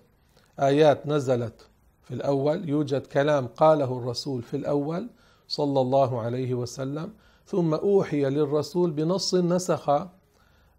آيات 0.60 1.08
نزلت 1.08 1.68
في 2.04 2.14
الأول 2.14 2.70
يوجد 2.70 3.02
كلام 3.02 3.48
قاله 3.48 3.98
الرسول 3.98 4.42
في 4.44 4.58
الأول 4.58 5.10
صلى 5.48 5.82
الله 5.82 6.22
عليه 6.22 6.54
وسلم 6.54 7.14
ثم 7.46 7.74
أوحي 7.74 8.26
للرسول 8.26 8.92
بنص 8.92 9.36
نسخ 9.36 10.08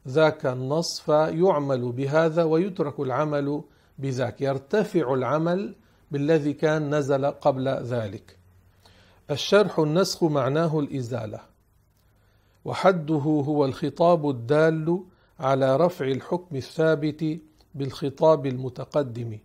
ذاك 0.08 0.46
النص 0.46 1.00
فيعمل 1.00 1.92
بهذا 1.92 2.44
ويترك 2.44 3.00
العمل 3.00 3.62
بذاك 3.98 4.40
يرتفع 4.40 5.14
العمل 5.14 5.74
بالذي 6.10 6.52
كان 6.52 6.94
نزل 6.94 7.26
قبل 7.26 7.68
ذلك. 7.68 8.38
الشرح 9.30 9.78
النسخ 9.78 10.24
معناه 10.24 10.78
الإزالة. 10.80 11.49
وحده 12.64 13.14
هو 13.14 13.64
الخطاب 13.64 14.30
الدال 14.30 15.04
على 15.40 15.76
رفع 15.76 16.04
الحكم 16.04 16.56
الثابت 16.56 17.38
بالخطاب 17.74 18.46
المتقدم. 18.46 19.38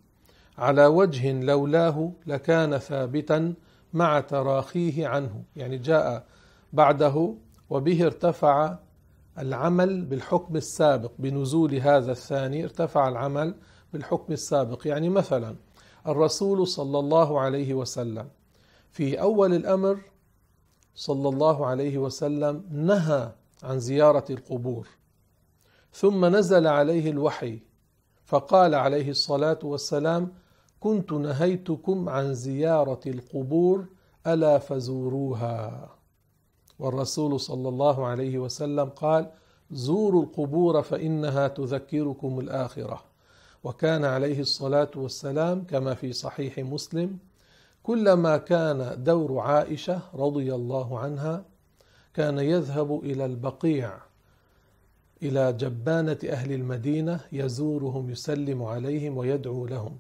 على 0.58 0.86
وجه 0.86 1.42
لولاه 1.42 2.12
لكان 2.26 2.78
ثابتا 2.78 3.54
مع 3.94 4.20
تراخيه 4.20 5.08
عنه 5.08 5.44
يعني 5.56 5.78
جاء 5.78 6.26
بعده 6.74 7.34
وبه 7.70 8.06
ارتفع 8.06 8.78
العمل 9.40 10.06
بالحكم 10.06 10.56
السابق 10.56 11.12
بنزول 11.20 11.76
هذا 11.76 12.12
الثاني 12.12 12.64
ارتفع 12.64 13.10
العمل 13.10 13.56
بالحكم 13.94 14.34
السابق. 14.34 14.88
يعني 14.88 15.10
مثلا 15.10 15.56
الرسول 16.08 16.68
صلى 16.68 17.00
الله 17.00 17.40
عليه 17.40 17.74
وسلم 17.74 18.28
في 18.92 19.22
أول 19.22 19.54
الأمر 19.54 19.98
صلى 20.96 21.30
الله 21.30 21.66
عليه 21.66 21.98
وسلم 21.98 22.64
نهى 22.72 23.32
عن 23.64 23.80
زيارة 23.80 24.26
القبور. 24.30 24.88
ثم 25.94 26.26
نزل 26.26 26.68
عليه 26.68 27.10
الوحي 27.10 27.60
فقال 28.26 28.76
عليه 28.76 29.10
الصلاة 29.10 29.60
والسلام 29.64 30.34
كنت 30.80 31.12
نهيتكم 31.12 32.10
عن 32.10 32.34
زيارة 32.34 33.00
القبور 33.08 33.86
ألا 34.28 34.58
فزوروها. 34.58 35.90
والرسول 36.80 37.40
صلى 37.40 37.70
الله 37.70 38.06
عليه 38.06 38.40
وسلم 38.40 38.90
قال 38.90 39.32
زوروا 39.72 40.24
القبور 40.24 40.82
فإنها 40.82 41.48
تذكركم 41.48 42.40
الآخرة. 42.40 43.02
وكان 43.64 44.06
عليه 44.06 44.40
الصلاة 44.40 44.92
والسلام 44.96 45.64
كما 45.64 45.94
في 45.94 46.14
صحيح 46.14 46.60
مسلم 46.60 47.18
كلما 47.86 48.38
كان 48.38 49.04
دور 49.04 49.40
عائشة 49.40 50.00
رضي 50.14 50.56
الله 50.56 51.00
عنها 51.00 51.46
كان 52.14 52.40
يذهب 52.40 53.00
إلى 53.04 53.26
البقيع 53.26 53.98
إلى 55.24 55.54
جبانة 55.54 56.18
أهل 56.26 56.52
المدينة 56.52 57.20
يزورهم 57.32 58.10
يسلم 58.10 58.64
عليهم 58.64 59.18
ويدعو 59.18 59.66
لهم. 59.66 59.98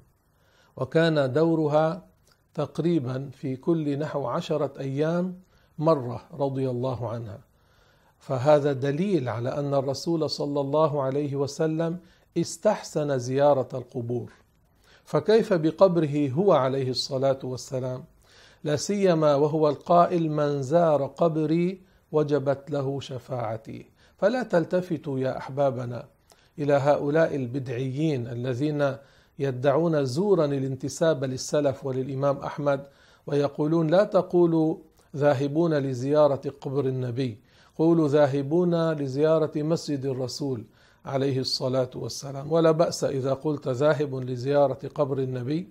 وكان 0.77 1.33
دورها 1.33 2.05
تقريبا 2.53 3.29
في 3.29 3.55
كل 3.55 3.99
نحو 3.99 4.27
عشرة 4.27 4.73
أيام 4.79 5.39
مرة 5.77 6.21
رضي 6.33 6.69
الله 6.69 7.09
عنها. 7.09 7.39
فهذا 8.19 8.73
دليل 8.73 9.29
على 9.29 9.49
أن 9.49 9.73
الرسول 9.73 10.29
صلى 10.29 10.61
الله 10.61 11.01
عليه 11.01 11.35
وسلم 11.35 11.99
استحسن 12.37 13.19
زيارة 13.19 13.69
القبور. 13.73 14.44
فكيف 15.05 15.53
بقبره 15.53 16.29
هو 16.29 16.53
عليه 16.53 16.89
الصلاة 16.89 17.39
والسلام؟ 17.43 18.03
لا 18.63 18.75
سيما 18.75 19.35
وهو 19.35 19.69
القائل 19.69 20.31
من 20.31 20.61
زار 20.61 21.05
قبري 21.05 21.81
وجبت 22.11 22.71
له 22.71 22.99
شفاعتي 22.99 23.85
فلا 24.17 24.43
تلتفتوا 24.43 25.19
يا 25.19 25.37
أحبابنا 25.37 26.05
إلى 26.59 26.73
هؤلاء 26.73 27.35
البدعيين 27.35 28.27
الذين 28.27 28.95
يدعون 29.39 30.05
زورا 30.05 30.45
الانتساب 30.45 31.23
للسلف 31.23 31.85
وللإمام 31.85 32.37
أحمد 32.37 32.85
ويقولون 33.27 33.87
لا 33.87 34.03
تقولوا 34.03 34.77
ذاهبون 35.15 35.73
لزيارة 35.73 36.41
قبر 36.61 36.85
النبي 36.85 37.37
قولوا 37.77 38.07
ذاهبون 38.07 38.91
لزيارة 38.91 39.51
مسجد 39.55 40.05
الرسول 40.05 40.63
عليه 41.05 41.39
الصلاة 41.39 41.89
والسلام. 41.95 42.51
ولا 42.51 42.71
بأس 42.71 43.03
إذا 43.03 43.33
قلت 43.33 43.67
ذاهب 43.67 44.15
لزيارة 44.15 44.79
قبر 44.95 45.19
النبي 45.19 45.69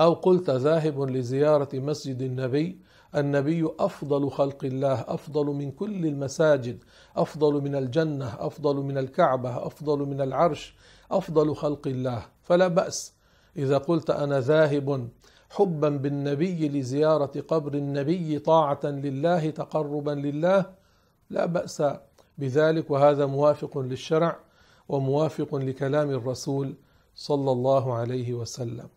أو 0.00 0.12
قلت 0.12 0.50
ذاهب 0.50 1.02
لزيارة 1.02 1.68
مسجد 1.74 2.22
النبي. 2.22 2.78
النبي 3.16 3.68
أفضل 3.78 4.30
خلق 4.30 4.64
الله 4.64 5.04
أفضل 5.08 5.46
من 5.46 5.70
كل 5.70 6.06
المساجد 6.06 6.84
أفضل 7.16 7.52
من 7.52 7.74
الجنة 7.74 8.34
أفضل 8.38 8.76
من 8.76 8.98
الكعبة 8.98 9.66
أفضل 9.66 9.98
من 9.98 10.20
العرش 10.20 10.74
أفضل 11.10 11.54
خلق 11.54 11.86
الله. 11.86 12.26
فلا 12.42 12.68
بأس 12.68 13.12
إذا 13.56 13.78
قلت 13.78 14.10
أنا 14.10 14.40
ذاهب 14.40 15.08
حبا 15.50 15.88
بالنبي 15.88 16.68
لزيارة 16.68 17.40
قبر 17.48 17.74
النبي 17.74 18.38
طاعة 18.38 18.80
لله 18.84 19.50
تقربا 19.50 20.10
لله. 20.10 20.66
لا 21.30 21.46
بأس 21.46 21.82
بذلك 22.38 22.90
وهذا 22.90 23.26
موافق 23.26 23.78
للشرع. 23.78 24.43
وموافق 24.88 25.54
لكلام 25.54 26.10
الرسول 26.10 26.74
صلى 27.14 27.52
الله 27.52 27.94
عليه 27.94 28.34
وسلم. 28.34 28.88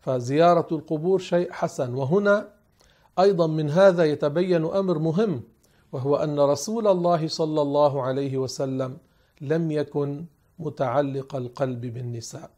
فزيارة 0.00 0.66
القبور 0.72 1.18
شيء 1.18 1.52
حسن. 1.52 1.94
وهنا 1.94 2.48
أيضا 3.18 3.46
من 3.46 3.70
هذا 3.70 4.04
يتبين 4.04 4.64
أمر 4.64 4.98
مهم 4.98 5.42
وهو 5.92 6.16
أن 6.16 6.40
رسول 6.40 6.86
الله 6.86 7.28
صلى 7.28 7.62
الله 7.62 8.02
عليه 8.02 8.38
وسلم 8.38 8.96
لم 9.40 9.70
يكن 9.70 10.24
متعلق 10.58 11.36
القلب 11.36 11.80
بالنساء. 11.80 12.50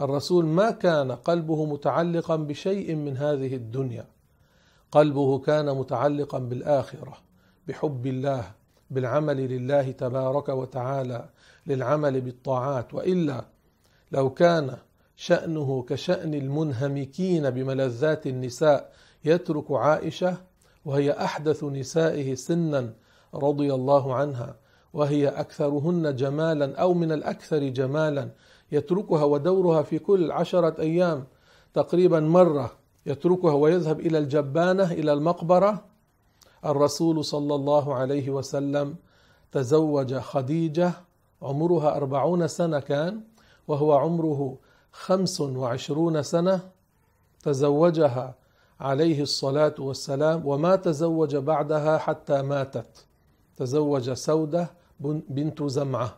الرسول 0.00 0.46
ما 0.46 0.70
كان 0.70 1.12
قلبه 1.12 1.64
متعلقا 1.64 2.36
بشيء 2.36 2.94
من 2.94 3.16
هذه 3.16 3.54
الدنيا. 3.54 4.06
قلبه 4.92 5.38
كان 5.38 5.76
متعلقا 5.76 6.38
بالآخرة 6.38 7.16
بحب 7.68 8.06
الله 8.06 8.44
بالعمل 8.90 9.36
لله 9.36 9.90
تبارك 9.90 10.48
وتعالى 10.48 11.28
للعمل 11.66 12.20
بالطاعات 12.20 12.94
وإلا 12.94 13.44
لو 14.12 14.30
كان 14.30 14.76
شأنه 15.16 15.82
كشأن 15.82 16.34
المنهمكين 16.34 17.50
بملذات 17.50 18.26
النساء 18.26 18.92
يترك 19.24 19.70
عائشة 19.70 20.36
وهي 20.84 21.12
أحدث 21.12 21.64
نسائه 21.64 22.34
سنا 22.34 22.92
رضي 23.34 23.74
الله 23.74 24.14
عنها 24.14 24.56
وهي 24.92 25.28
أكثرهن 25.28 26.16
جمالا 26.16 26.76
أو 26.76 26.94
من 26.94 27.12
الأكثر 27.12 27.68
جمالا 27.68 28.30
يتركها 28.72 29.24
ودورها 29.24 29.82
في 29.82 29.98
كل 29.98 30.32
عشرة 30.32 30.80
أيام 30.80 31.24
تقريبا 31.74 32.20
مرة 32.20 32.72
يتركها 33.06 33.52
ويذهب 33.52 34.00
إلى 34.00 34.18
الجبانة 34.18 34.92
إلى 34.92 35.12
المقبرة. 35.12 35.84
الرسول 36.64 37.24
صلى 37.24 37.54
الله 37.54 37.94
عليه 37.94 38.30
وسلم 38.30 38.96
تزوج 39.52 40.14
خديجة 40.14 40.92
عمرها 41.42 41.96
أربعون 41.96 42.48
سنة 42.48 42.80
كان 42.80 43.20
وهو 43.68 43.92
عمره 43.92 44.58
خمس 44.92 45.40
وعشرون 45.40 46.22
سنة 46.22 46.60
تزوجها 47.42 48.34
عليه 48.80 49.22
الصلاة 49.22 49.74
والسلام 49.78 50.46
وما 50.46 50.76
تزوج 50.76 51.36
بعدها 51.36 51.98
حتى 51.98 52.42
ماتت. 52.42 53.06
تزوج 53.56 54.12
سودة 54.12 54.70
بنت 55.28 55.62
زمعة 55.62 56.16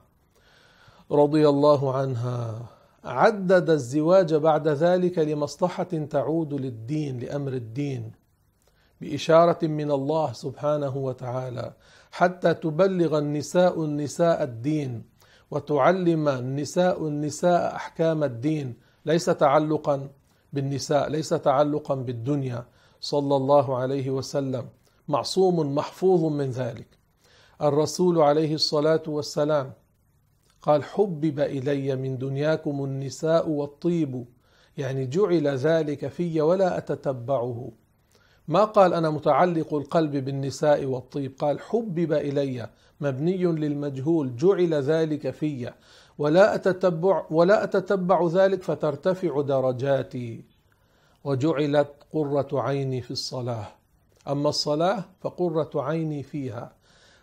رضي 1.10 1.48
الله 1.48 1.94
عنها. 1.94 2.62
عدد 3.04 3.70
الزواج 3.70 4.34
بعد 4.34 4.68
ذلك 4.68 5.18
لمصلحة 5.18 5.82
تعود 6.10 6.54
للدين 6.54 7.18
لأمر 7.18 7.52
الدين 7.52 8.12
بإشارة 9.00 9.66
من 9.66 9.90
الله 9.90 10.32
سبحانه 10.32 10.96
وتعالى 10.96 11.72
حتى 12.10 12.54
تبلغ 12.54 13.18
النساء 13.18 13.84
النساء 13.84 14.42
الدين. 14.42 15.11
وتعلم 15.52 16.28
النساء 16.28 17.08
النساء 17.08 17.74
أحكام 17.76 18.24
الدين 18.24 18.74
ليس 19.06 19.24
تعلقا 19.24 20.08
بالنساء 20.52 21.08
ليس 21.08 21.28
تعلقا 21.28 21.94
بالدنيا. 21.94 22.64
صلى 23.00 23.36
الله 23.36 23.76
عليه 23.76 24.10
وسلم. 24.10 24.68
معصوم 25.08 25.74
محفوظ 25.74 26.32
من 26.32 26.50
ذلك. 26.50 26.88
الرسول 27.62 28.18
عليه 28.18 28.54
الصلاة 28.54 29.02
والسلام 29.06 29.72
قال 30.62 30.84
حبب 30.84 31.40
إلي 31.40 31.96
من 31.96 32.18
دنياكم 32.18 32.84
النساء 32.84 33.48
والطيب. 33.48 34.24
يعني 34.76 35.06
جعل 35.06 35.48
ذلك 35.48 36.08
في 36.08 36.40
ولا 36.40 36.78
أتتبعه. 36.78 37.70
ما 38.48 38.64
قال 38.64 38.94
أنا 38.94 39.10
متعلق 39.10 39.74
القلب 39.74 40.16
بالنساء 40.16 40.84
والطيب؟ 40.84 41.32
قال 41.38 41.60
حبب 41.60 42.12
إلي 42.12 42.68
مبني 43.00 43.44
للمجهول 43.44 44.36
جعل 44.36 44.74
ذلك 44.74 45.30
في 45.30 45.72
ولا 46.18 46.54
أتتبع 46.54 47.24
ولا 47.30 47.64
أتتبع 47.64 48.26
ذلك 48.26 48.62
فترتفع 48.62 49.40
درجاتي 49.40 50.44
وجعلت 51.24 51.88
قرة 52.12 52.48
عيني 52.52 53.00
في 53.00 53.10
الصلاة. 53.10 53.68
أما 54.28 54.48
الصلاة 54.48 55.04
فقرة 55.20 55.70
عيني 55.74 56.22
فيها 56.22 56.72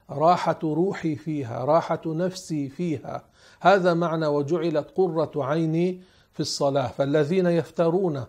راحة 0.09 0.59
روحي 0.63 1.15
فيها 1.15 1.65
راحة 1.65 2.01
نفسي 2.05 2.69
فيها. 2.69 3.23
هذا 3.59 3.93
معنى 3.93 4.27
وجعلت 4.27 4.91
قرة 4.95 5.31
عيني 5.35 6.01
في 6.33 6.39
الصلاة. 6.39 6.87
فالذين 6.87 7.45
يفترون 7.45 8.25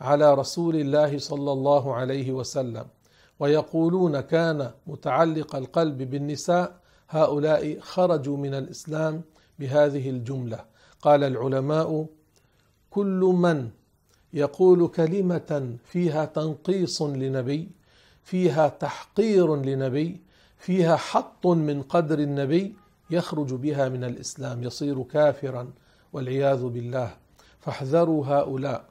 على 0.00 0.34
رسول 0.34 0.76
الله 0.76 1.18
صلى 1.18 1.52
الله 1.52 1.94
عليه 1.94 2.32
وسلم 2.32 2.86
ويقولون 3.40 4.20
كان 4.20 4.70
متعلق 4.86 5.56
القلب 5.56 5.98
بالنساء 6.10 6.80
هؤلاء 7.10 7.80
خرجوا 7.80 8.36
من 8.36 8.54
الإسلام 8.54 9.22
بهذه 9.58 10.10
الجملة. 10.10 10.64
قال 11.02 11.24
العلماء 11.24 12.06
كل 12.90 13.34
من 13.36 13.70
يقول 14.32 14.88
كلمة 14.88 15.76
فيها 15.84 16.24
تنقيص 16.24 17.02
لنبي 17.02 17.70
فيها 18.22 18.68
تحقير 18.68 19.56
لنبي 19.56 20.20
فيها 20.58 20.96
حط 20.96 21.46
من 21.46 21.82
قدر 21.82 22.18
النبي 22.18 22.74
يخرج 23.10 23.54
بها 23.54 23.88
من 23.88 24.04
الإسلام 24.04 24.62
يصير 24.62 25.02
كافرا 25.02 25.70
والعياذ 26.12 26.64
بالله. 26.64 27.10
فاحذروا 27.60 28.26
هؤلاء. 28.26 28.89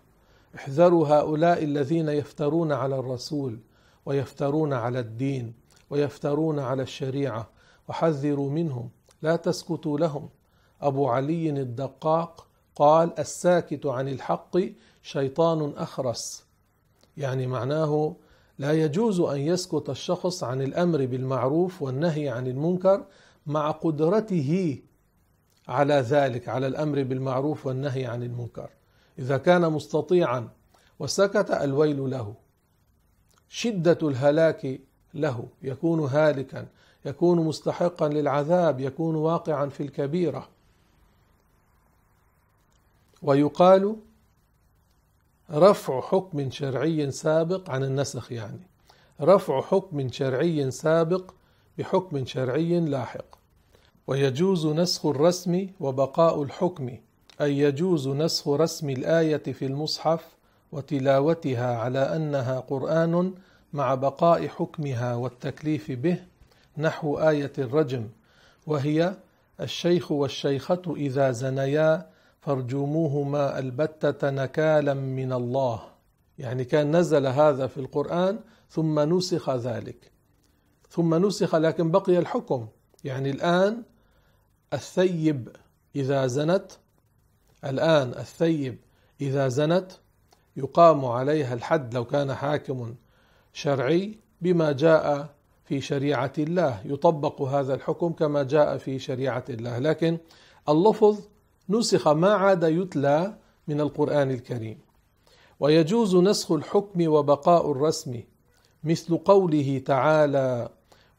احذروا 0.55 1.07
هؤلاء 1.07 1.63
الذين 1.63 2.09
يفترون 2.09 2.71
على 2.71 2.99
الرسول 2.99 3.59
ويفترون 4.05 4.73
على 4.73 4.99
الدين 4.99 5.53
ويفترون 5.89 6.59
على 6.59 6.83
الشريعة. 6.83 7.49
وحذروا 7.87 8.49
منهم 8.49 8.89
لا 9.21 9.35
تسكتوا 9.35 9.99
لهم. 9.99 10.29
أبو 10.81 11.07
علي 11.07 11.49
الدقاق 11.49 12.47
قال 12.75 13.19
الساكت 13.19 13.85
عن 13.85 14.07
الحق 14.07 14.57
شيطان 15.01 15.73
أخرس. 15.77 16.45
يعني 17.17 17.47
معناه 17.47 18.15
لا 18.59 18.71
يجوز 18.71 19.19
أن 19.19 19.39
يسكت 19.39 19.89
الشخص 19.89 20.43
عن 20.43 20.61
الأمر 20.61 21.05
بالمعروف 21.05 21.81
والنهي 21.81 22.29
عن 22.29 22.47
المنكر 22.47 23.05
مع 23.45 23.71
قدرته 23.71 24.81
على 25.67 25.93
ذلك 25.93 26.49
على 26.49 26.67
الأمر 26.67 27.03
بالمعروف 27.03 27.65
والنهي 27.65 28.05
عن 28.05 28.23
المنكر. 28.23 28.69
إذا 29.19 29.37
كان 29.37 29.71
مستطيعا 29.71 30.49
وسكت 30.99 31.51
الويل 31.51 32.09
له. 32.09 32.33
شدة 33.49 33.97
الهلاك 34.01 34.79
له. 35.13 35.47
يكون 35.61 35.99
هالكا 35.99 36.67
يكون 37.05 37.45
مستحقا 37.45 38.07
للعذاب 38.09 38.79
يكون 38.79 39.15
واقعا 39.15 39.65
في 39.69 39.83
الكبيرة. 39.83 40.49
ويقال 43.21 43.95
رفع 45.51 46.01
حكم 46.01 46.51
شرعي 46.51 47.11
سابق 47.11 47.69
عن 47.69 47.83
النسخ 47.83 48.31
يعني. 48.31 48.67
رفع 49.21 49.61
حكم 49.61 50.11
شرعي 50.11 50.71
سابق 50.71 51.31
بحكم 51.77 52.25
شرعي 52.25 52.79
لاحق. 52.79 53.39
ويجوز 54.07 54.65
نسخ 54.67 55.05
الرسم 55.05 55.69
وبقاء 55.79 56.43
الحكم. 56.43 56.97
أي 57.41 57.59
يجوز 57.59 58.07
نسخ 58.07 58.47
رسم 58.47 58.89
الآية 58.89 59.37
في 59.43 59.65
المصحف 59.65 60.25
وتلاوتها 60.71 61.77
على 61.77 62.15
أنها 62.15 62.59
قرآن 62.59 63.33
مع 63.73 63.95
بقاء 63.95 64.47
حكمها 64.47 65.15
والتكليف 65.15 65.91
به 65.91 66.17
نحو 66.77 67.17
آية 67.17 67.53
الرجم 67.57 68.07
وهي 68.67 69.15
الشيخ 69.61 70.11
والشيخة 70.11 70.81
إذا 70.95 71.31
زنيا 71.31 72.09
فارجموهما 72.41 73.59
البتة 73.59 74.29
نكالا 74.29 74.93
من 74.93 75.33
الله. 75.33 75.81
يعني 76.37 76.65
كان 76.65 76.95
نزل 76.95 77.27
هذا 77.27 77.67
في 77.67 77.77
القرآن 77.77 78.39
ثم 78.69 78.99
نسخ 78.99 79.49
ذلك. 79.49 80.11
ثم 80.89 81.25
نسخ 81.25 81.55
لكن 81.55 81.91
بقي 81.91 82.17
الحكم. 82.17 82.67
يعني 83.03 83.29
الآن 83.29 83.83
الثيب 84.73 85.49
إذا 85.95 86.27
زنت 86.27 86.71
الآن 87.65 88.09
الثيب 88.09 88.77
إذا 89.21 89.47
زنت 89.47 89.91
يقام 90.57 91.05
عليها 91.05 91.53
الحد 91.53 91.93
لو 91.93 92.05
كان 92.05 92.33
حاكم 92.33 92.95
شرعي 93.53 94.19
بما 94.41 94.71
جاء 94.71 95.35
في 95.63 95.81
شريعة 95.81 96.33
الله 96.37 96.81
يطبق 96.85 97.41
هذا 97.41 97.73
الحكم 97.73 98.13
كما 98.13 98.43
جاء 98.43 98.77
في 98.77 98.99
شريعة 98.99 99.45
الله. 99.49 99.79
لكن 99.79 100.17
اللفظ 100.69 101.19
نسخ 101.69 102.07
ما 102.07 102.33
عاد 102.33 102.63
يتلى 102.63 103.35
من 103.67 103.81
القرآن 103.81 104.31
الكريم. 104.31 104.77
ويجوز 105.59 106.15
نسخ 106.15 106.51
الحكم 106.51 107.07
وبقاء 107.07 107.71
الرسم 107.71 108.23
مثل 108.83 109.17
قوله 109.17 109.81
تعالى 109.85 110.69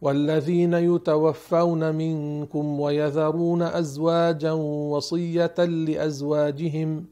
والذين 0.00 0.74
يتوفون 0.74 1.94
منكم 1.94 2.80
ويذرون 2.80 3.62
أزواجا 3.62 4.52
وصية 4.52 5.54
لأزواجهم 5.58 7.06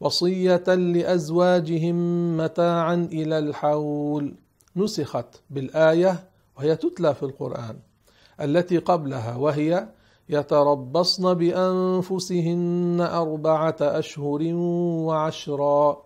وصية 0.00 0.74
لأزواجهم 0.74 1.96
متاعا 2.36 3.08
إلى 3.12 3.38
الحول. 3.38 4.34
نسخت 4.76 5.26
بالآية 5.50 6.24
وهي 6.56 6.76
تتلى 6.76 7.14
في 7.14 7.22
القرآن 7.22 7.76
التي 8.40 8.78
قبلها 8.78 9.36
وهي 9.36 9.88
يتربصن 10.28 11.34
بأنفسهن 11.34 13.08
أربعة 13.12 13.76
أشهر 13.80 14.54
وعشرا. 15.06 16.02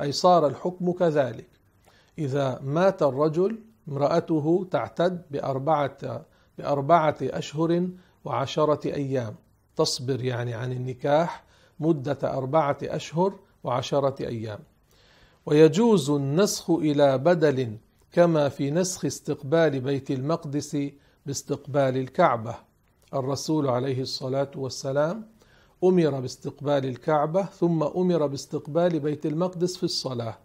أي 0.00 0.12
صار 0.12 0.46
الحكم 0.46 0.92
كذلك. 0.92 1.48
إذا 2.18 2.60
مات 2.62 3.02
الرجل 3.02 3.58
امرأته 3.88 4.66
تعتد 4.70 5.22
باربعه 5.30 6.24
بأربعة 6.58 7.16
أشهر 7.22 7.88
وعشرة 8.24 8.86
أيام. 8.86 9.34
تصبر 9.76 10.24
يعني 10.24 10.54
عن 10.54 10.72
النكاح 10.72 11.44
مدة 11.80 12.18
أربعة 12.22 12.78
أشهر 12.82 13.34
وعشرة 13.64 14.26
أيام. 14.26 14.58
ويجوز 15.46 16.10
النسخ 16.10 16.70
إلى 16.70 17.18
بدل 17.18 17.76
كما 18.12 18.48
في 18.48 18.70
نسخ 18.70 19.04
استقبال 19.04 19.80
بيت 19.80 20.10
المقدس 20.10 20.76
باستقبال 21.26 21.96
الكعبة. 21.96 22.54
الرسول 23.14 23.68
عليه 23.68 24.00
الصلاة 24.00 24.50
والسلام 24.56 25.26
أمر 25.84 26.20
باستقبال 26.20 26.84
الكعبة 26.84 27.42
ثم 27.42 27.82
أمر 27.82 28.26
باستقبال 28.26 29.00
بيت 29.00 29.26
المقدس 29.26 29.76
في 29.76 29.82
الصلاة. 29.84 30.38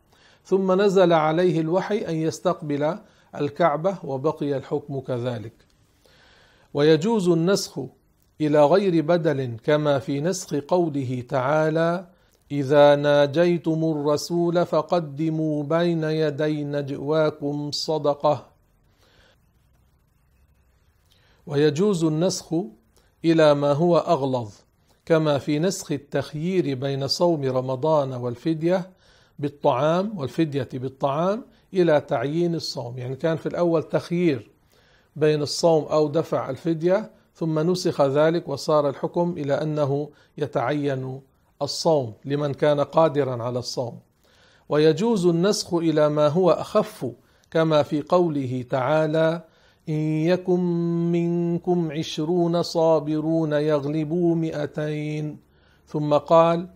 ثم 0.46 0.82
نزل 0.82 1.14
عليه 1.14 1.60
الوحي 1.60 1.98
أن 1.98 2.16
يستقبل 2.16 2.98
الكعبة 3.36 3.98
وبقي 4.04 4.58
الحكم 4.58 5.00
كذلك. 5.00 5.54
ويجوز 6.74 7.30
النسخ 7.30 7.80
إلى 8.42 8.66
غير 8.66 9.02
بدل 9.02 9.58
كما 9.64 10.00
في 10.00 10.22
نسخ 10.22 10.56
قوله 10.56 11.24
تعالى 11.30 12.08
إذا 12.52 12.96
ناجيتم 12.96 13.84
الرسول 13.84 14.66
فقدموا 14.66 15.64
بين 15.64 16.04
يدي 16.04 16.64
نجواكم 16.64 17.72
صدقة. 17.72 18.46
ويجوز 21.48 22.04
النسخ 22.04 22.54
إلى 23.26 23.54
ما 23.56 23.72
هو 23.72 23.98
أغلظ 23.98 24.52
كما 25.06 25.38
في 25.38 25.60
نسخ 25.60 25.92
التخيير 25.92 26.76
بين 26.76 27.08
صوم 27.08 27.44
رمضان 27.44 28.14
والفدية 28.14 28.90
بالطعام 29.40 30.18
والفدية 30.18 30.70
بالطعام 30.74 31.46
إلى 31.74 32.02
تعيين 32.02 32.56
الصوم. 32.56 32.98
يعني 32.98 33.16
كان 33.16 33.38
في 33.38 33.46
الأول 33.46 33.84
تخيير 33.84 34.52
بين 35.16 35.42
الصوم 35.42 35.84
أو 35.84 36.08
دفع 36.08 36.50
الفدية 36.50 37.12
ثم 37.36 37.60
نسخ 37.72 38.02
ذلك 38.02 38.50
وصار 38.50 38.90
الحكم 38.90 39.36
إلى 39.38 39.54
أنه 39.54 40.10
يتعين 40.38 41.22
الصوم 41.62 42.14
لمن 42.26 42.54
كان 42.54 42.80
قادرا 42.80 43.44
على 43.44 43.60
الصوم. 43.60 44.00
ويجوز 44.70 45.26
النسخ 45.26 45.74
إلى 45.74 46.10
ما 46.10 46.28
هو 46.28 46.52
أخف 46.52 47.12
كما 47.52 47.84
في 47.84 48.02
قوله 48.02 48.66
تعالى 48.70 49.42
إن 49.90 49.94
يكن 50.26 50.60
منكم 51.12 51.92
عشرون 51.92 52.64
صابرون 52.64 53.54
يغلبوا 53.54 54.36
مئتين. 54.36 55.38
ثم 55.88 56.14
قال 56.14 56.68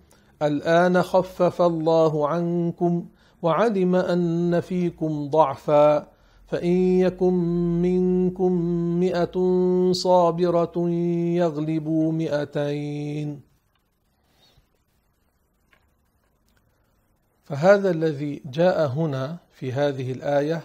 الآن 0.41 1.03
خفف 1.03 1.62
الله 1.62 2.27
عنكم 2.27 3.05
وعلم 3.41 3.95
أن 3.95 4.60
فيكم 4.60 5.30
ضعفا 5.30 6.08
فإن 6.47 7.00
يكن 7.00 7.34
منكم 7.82 8.52
مئة 9.00 9.36
صابرة 9.91 10.89
يغلبوا 11.36 12.12
مئتين. 12.12 13.41
فهذا 17.43 17.91
الذي 17.91 18.41
جاء 18.45 18.88
هنا 18.88 19.38
في 19.52 19.71
هذه 19.71 20.12
الآية 20.12 20.62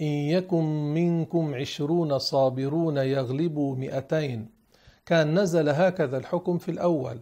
إن 0.00 0.06
يكن 0.06 0.94
منكم 0.94 1.54
عشرون 1.54 2.18
صابرون 2.18 2.96
يغلبوا 2.96 3.76
مئتين. 3.76 4.48
كان 5.06 5.38
نزل 5.38 5.68
هكذا 5.68 6.16
الحكم 6.18 6.58
في 6.58 6.70
الأول 6.70 7.20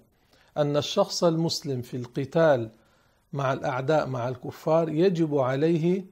أن 0.56 0.76
الشخص 0.76 1.24
المسلم 1.24 1.82
في 1.82 1.96
القتال 1.96 2.70
مع 3.32 3.52
الأعداء 3.52 4.06
مع 4.06 4.28
الكفار 4.28 4.88
يجب 4.88 5.38
عليه 5.38 6.04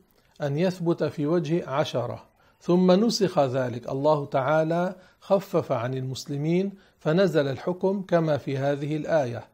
أن 0.42 0.59
يثبت 0.59 1.05
في 1.05 1.26
وجه 1.26 1.68
عشرة. 1.68 2.24
ثم 2.61 3.05
نسخ 3.07 3.38
ذلك. 3.38 3.88
الله 3.88 4.26
تعالى 4.26 4.94
خفف 5.20 5.72
عن 5.72 5.94
المسلمين 5.94 6.72
فنزل 6.98 7.48
الحكم 7.48 8.02
كما 8.02 8.37
في 8.37 8.59
هذه 8.59 8.96
الآية. 8.96 9.44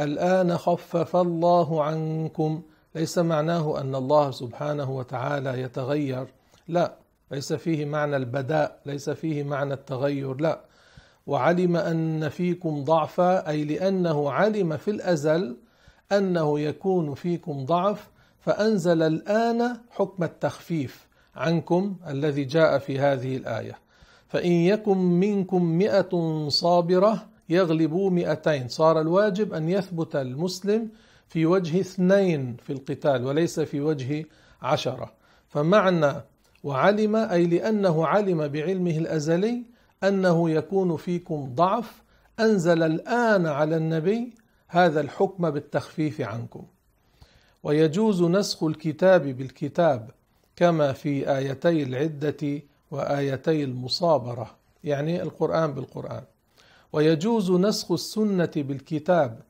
الآن 0.00 0.56
خفف 0.56 1.16
الله 1.16 1.84
عنكم. 1.84 2.62
ليس 2.94 3.18
معناه 3.18 3.80
أن 3.80 3.94
الله 3.94 4.30
سبحانه 4.30 4.90
وتعالى 4.90 5.62
يتغير. 5.62 6.26
لا 6.68 6.94
ليس 7.30 7.52
فيه 7.52 7.84
معنى 7.84 8.16
البداء 8.16 8.80
ليس 8.86 9.10
فيه 9.10 9.42
معنى 9.42 9.74
التغير 9.74 10.40
لا. 10.40 10.60
وعلم 11.26 11.76
أن 11.76 12.28
فيكم 12.28 12.84
ضعفا 12.84 13.48
أي 13.48 13.64
لأنه 13.64 14.30
علم 14.30 14.76
في 14.76 14.90
الأزل 14.90 15.56
أنه 16.12 16.60
يكون 16.60 17.14
فيكم 17.14 17.64
ضعف 17.64 18.08
فأنزل 18.40 19.02
الآن 19.02 19.76
حكم 19.90 20.24
التخفيف 20.24 21.08
عنكم 21.36 21.96
الذي 22.08 22.44
جاء 22.44 22.78
في 22.78 22.98
هذه 22.98 23.36
الآية. 23.36 23.78
فإن 24.28 24.52
يكن 24.52 24.98
منكم 24.98 25.64
مئة 25.64 26.46
صابرة 26.48 27.26
يغلبوا 27.48 28.10
مئتين. 28.10 28.68
صار 28.68 29.00
الواجب 29.00 29.54
أن 29.54 29.68
يثبت 29.68 30.16
المسلم 30.16 30.88
في 31.28 31.46
وجه 31.46 31.80
اثنين 31.80 32.56
في 32.62 32.72
القتال 32.72 33.24
وليس 33.24 33.60
في 33.60 33.80
وجه 33.80 34.24
عشرة. 34.62 35.12
فمعنى 35.48 36.12
وعلم 36.64 37.16
أي 37.16 37.46
لأنه 37.46 38.06
علم 38.06 38.48
بعلمه 38.48 38.98
الأزلي 38.98 39.62
أنه 40.04 40.50
يكون 40.50 40.96
فيكم 40.96 41.52
ضعف 41.54 42.02
أنزل 42.40 42.82
الآن 42.82 43.46
على 43.46 43.76
النبي 43.76 44.32
هذا 44.68 45.00
الحكم 45.00 45.50
بالتخفيف 45.50 46.20
عنكم. 46.20 46.64
ويجوز 47.62 48.22
نسخ 48.22 48.64
الكتاب 48.64 49.22
بالكتاب 49.22 50.10
كما 50.56 50.92
في 50.92 51.36
آيتي 51.36 51.82
العدة 51.82 52.62
وآيتي 52.90 53.64
المصابرة 53.64 54.56
يعني 54.84 55.22
القرآن 55.22 55.72
بالقرآن. 55.72 56.22
ويجوز 56.92 57.50
نسخ 57.50 57.92
السنة 57.92 58.50
بالكتاب 58.56 59.40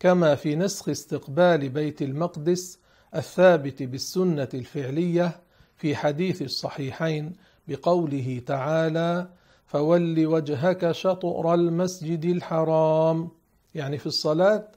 كما 0.00 0.34
في 0.34 0.56
نسخ 0.56 0.88
استقبال 0.88 1.68
بيت 1.68 2.02
المقدس 2.02 2.78
الثابت 3.14 3.82
بالسنة 3.82 4.48
الفعلية 4.54 5.40
في 5.76 5.96
حديث 5.96 6.42
الصحيحين 6.42 7.32
بقوله 7.68 8.42
تعالى: 8.46 9.28
فول 9.66 10.26
وجهك 10.26 10.92
شطر 10.92 11.54
المسجد 11.54 12.24
الحرام 12.24 13.28
يعني 13.76 13.98
في 13.98 14.06
الصلاة 14.06 14.68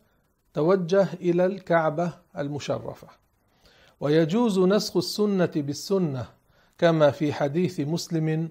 توجه 0.54 1.08
إلى 1.14 1.46
الكعبة 1.46 2.14
المشرفة. 2.38 3.08
ويجوز 4.00 4.60
نسخ 4.60 4.98
السنة 4.98 5.52
بالسنة 5.56 6.26
كما 6.78 7.12
في 7.12 7.34
حديث 7.34 7.80
مسلم 7.80 8.50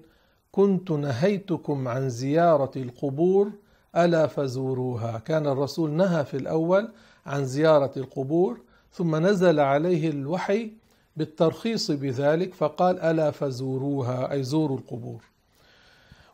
كنت 0.51 0.91
نهيتكم 0.91 1.87
عن 1.87 2.09
زيارة 2.09 2.71
القبور 2.75 3.51
ألا 3.95 4.27
فزوروها. 4.27 5.19
كان 5.19 5.47
الرسول 5.47 5.91
نهى 5.91 6.25
في 6.25 6.37
الأول 6.37 6.89
عن 7.25 7.45
زيارة 7.45 7.91
القبور 7.97 8.61
ثم 8.93 9.15
نزل 9.15 9.59
عليه 9.59 10.09
الوحي 10.09 10.71
بالترخيص 11.17 11.91
بذلك 11.91 12.53
فقال 12.53 12.99
ألا 12.99 13.31
فزوروها. 13.31 14.31
أي 14.31 14.43
زوروا 14.43 14.77
القبور. 14.77 15.23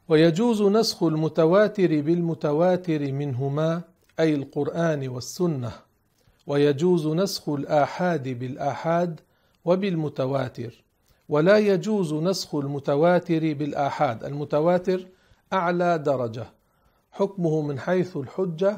ويجوز 0.09 0.61
نسخ 0.61 1.03
المتواتر 1.03 2.01
بالمتواتر 2.01 3.11
منهما 3.11 3.81
أي 4.19 4.35
القرآن 4.35 5.07
والسنة 5.07 5.71
ويجوز 6.47 7.07
نسخ 7.07 7.49
الآحاد 7.49 8.27
بالآحاد 8.27 9.19
وبالمتواتر 9.65 10.83
ولا 11.29 11.57
يجوز 11.57 12.13
نسخ 12.13 12.55
المتواتر 12.55 13.53
بالآحاد. 13.53 14.23
المتواتر 14.23 15.07
أعلى 15.53 15.97
درجة 15.97 16.45
حكمه 17.11 17.61
من 17.61 17.79
حيث 17.79 18.17
الحجة 18.17 18.77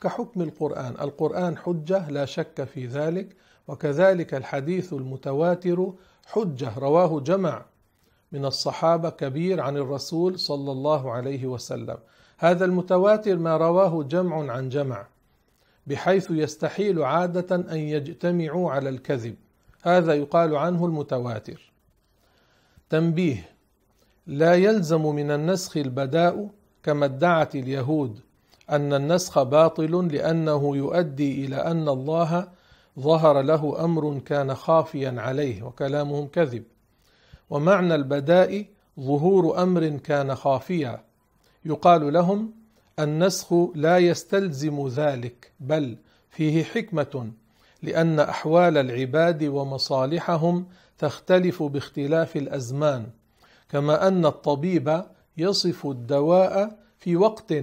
كحكم 0.00 0.42
القرآن. 0.42 0.94
القرآن 1.00 1.56
حجة 1.56 2.10
لا 2.10 2.24
شك 2.24 2.64
في 2.64 2.86
ذلك 2.86 3.36
وكذلك 3.68 4.34
الحديث 4.34 4.92
المتواتر 4.92 5.92
حجة. 6.26 6.78
رواه 6.78 7.20
جمع 7.20 7.64
من 8.32 8.44
الصحابة 8.44 9.10
كبير 9.10 9.60
عن 9.60 9.76
الرسول 9.76 10.38
صلى 10.38 10.72
الله 10.72 11.12
عليه 11.12 11.46
وسلم. 11.46 11.98
هذا 12.38 12.64
المتواتر 12.64 13.36
ما 13.36 13.56
رواه 13.56 14.02
جمع 14.02 14.52
عن 14.52 14.68
جمع 14.68 15.06
بحيث 15.86 16.30
يستحيل 16.30 17.02
عادة 17.02 17.56
أن 17.56 17.76
يجتمعوا 17.76 18.70
على 18.70 18.88
الكذب. 18.88 19.34
هذا 19.82 20.14
يقال 20.14 20.56
عنه 20.56 20.86
المتواتر. 20.86 21.72
تنبيه 22.90 23.48
لا 24.26 24.54
يلزم 24.54 25.06
من 25.06 25.30
النسخ 25.30 25.76
البداء 25.76 26.48
كما 26.82 27.04
ادعت 27.04 27.54
اليهود 27.54 28.20
أن 28.70 28.94
النسخ 28.94 29.42
باطل 29.42 30.08
لأنه 30.12 30.76
يؤدي 30.76 31.44
إلى 31.44 31.56
أن 31.56 31.88
الله 31.88 32.48
ظهر 33.00 33.42
له 33.42 33.84
أمر 33.84 34.18
كان 34.18 34.54
خافيا 34.54 35.14
عليه 35.18 35.62
وكلامهم 35.62 36.26
كذب. 36.26 36.64
ومعنى 37.50 37.94
البداء 37.94 38.66
ظهور 39.00 39.62
أمر 39.62 39.88
كان 39.88 40.34
خافيا. 40.34 41.04
يقال 41.64 42.12
لهم 42.12 42.52
النسخ 42.98 43.54
لا 43.74 43.98
يستلزم 43.98 44.88
ذلك 44.88 45.52
بل 45.60 45.96
فيه 46.30 46.64
حكمة 46.64 47.30
لأن 47.82 48.20
أحوال 48.20 48.78
العباد 48.78 49.44
ومصالحهم 49.44 50.66
تختلف 50.98 51.62
باختلاف 51.62 52.36
الأزمان 52.36 53.06
كما 53.68 54.08
أن 54.08 54.26
الطبيب 54.26 55.04
يصف 55.36 55.86
الدواء 55.86 56.78
في 56.98 57.16
وقت 57.16 57.54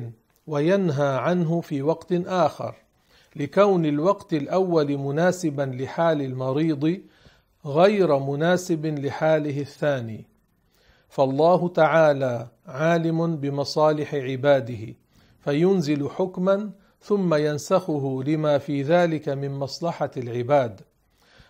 وينهى 0.47 1.17
عنه 1.17 1.61
في 1.61 1.81
وقت 1.81 2.13
آخر 2.27 2.75
لكون 3.35 3.85
الوقت 3.85 4.33
الأول 4.33 4.97
مناسبا 4.97 5.61
لحال 5.61 6.21
المريض 6.21 7.01
غير 7.65 8.19
مناسب 8.19 8.85
لحاله 8.85 9.61
الثاني. 9.61 10.25
فالله 11.09 11.67
تعالى 11.67 12.47
عالم 12.67 13.35
بمصالح 13.35 14.15
عباده 14.15 14.95
فينزل 15.39 16.09
حكما 16.09 16.71
ثم 17.01 17.33
ينسخه 17.33 18.23
لما 18.25 18.57
في 18.57 18.81
ذلك 18.81 19.29
من 19.29 19.51
مصلحة 19.51 20.11
العباد. 20.17 20.81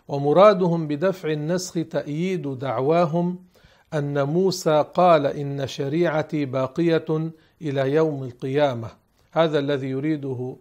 ومرادهم 0.08 0.88
بدفع 0.88 1.32
النسخ 1.32 1.74
تأييد 1.74 2.60
دعواهم 2.60 3.40
أن 3.94 4.24
موسى 4.24 4.86
قال 4.94 5.26
إن 5.26 5.68
شريعتي 5.68 6.46
باقية 6.46 7.32
إلى 7.62 7.94
يوم 7.94 8.24
القيامة. 8.24 8.90
هذا 9.32 9.60
الذي 9.60 9.88
يريده 9.88 10.56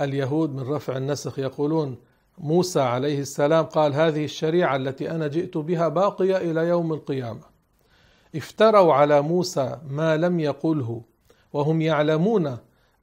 اليهود 0.00 0.54
من 0.54 0.62
رفع 0.62 0.96
النسخ 0.96 1.38
يقولون 1.38 1.96
موسى 2.38 2.80
عليه 2.80 3.20
السلام 3.20 3.64
قال 3.64 3.94
هذه 3.94 4.24
الشريعة 4.24 4.76
التي 4.76 5.10
أنا 5.10 5.26
جئت 5.26 5.56
بها 5.58 5.88
باقية 5.88 6.36
إلى 6.36 6.68
يوم 6.68 6.92
القيامة. 6.92 7.55
افتروا 8.34 8.94
على 8.94 9.22
موسى 9.22 9.78
ما 9.88 10.16
لم 10.16 10.40
يقله 10.40 11.02
وهم 11.52 11.82
يعلمون 11.82 12.46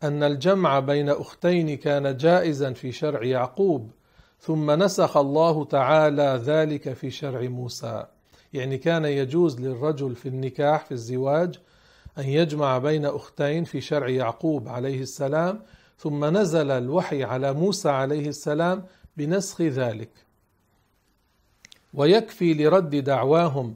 أن 0.04 0.24
الجمع 0.24 0.80
بين 0.80 1.10
أختين 1.10 1.78
كان 1.78 2.18
جائزا 2.18 2.74
في 2.74 2.92
شرع 2.92 3.24
يعقوب 3.24 3.92
ثم 4.40 4.72
نسخ 4.84 5.18
الله 5.18 5.66
تعالى 5.66 6.42
ذلك 6.46 6.94
في 6.94 7.12
شرع 7.12 7.42
موسى. 7.42 8.06
يعني 8.54 8.78
كان 8.78 9.06
يجوز 9.06 9.62
للرجل 9.62 10.16
في 10.16 10.30
النكاح 10.30 10.86
في 10.86 10.92
الزواج 10.92 11.60
أن 12.18 12.24
يجمع 12.24 12.78
بين 12.78 13.06
أختين 13.06 13.64
في 13.64 13.82
شرع 13.82 14.10
يعقوب 14.10 14.68
عليه 14.68 15.02
السلام 15.02 15.62
ثم 15.98 16.38
نزل 16.38 16.72
الوحي 16.72 17.24
على 17.24 17.54
موسى 17.54 17.90
عليه 17.90 18.28
السلام 18.30 18.84
بنسخ 19.18 19.62
ذلك. 19.62 20.10
ويكفي 21.94 22.54
لرد 22.54 22.96
دعواهم 22.96 23.76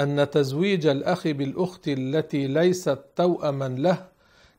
أن 0.00 0.30
تزويج 0.30 0.86
الأخ 0.86 1.26
بالأخت 1.26 1.88
التي 1.88 2.46
ليست 2.46 2.98
توأما 3.16 3.68
له 3.68 4.06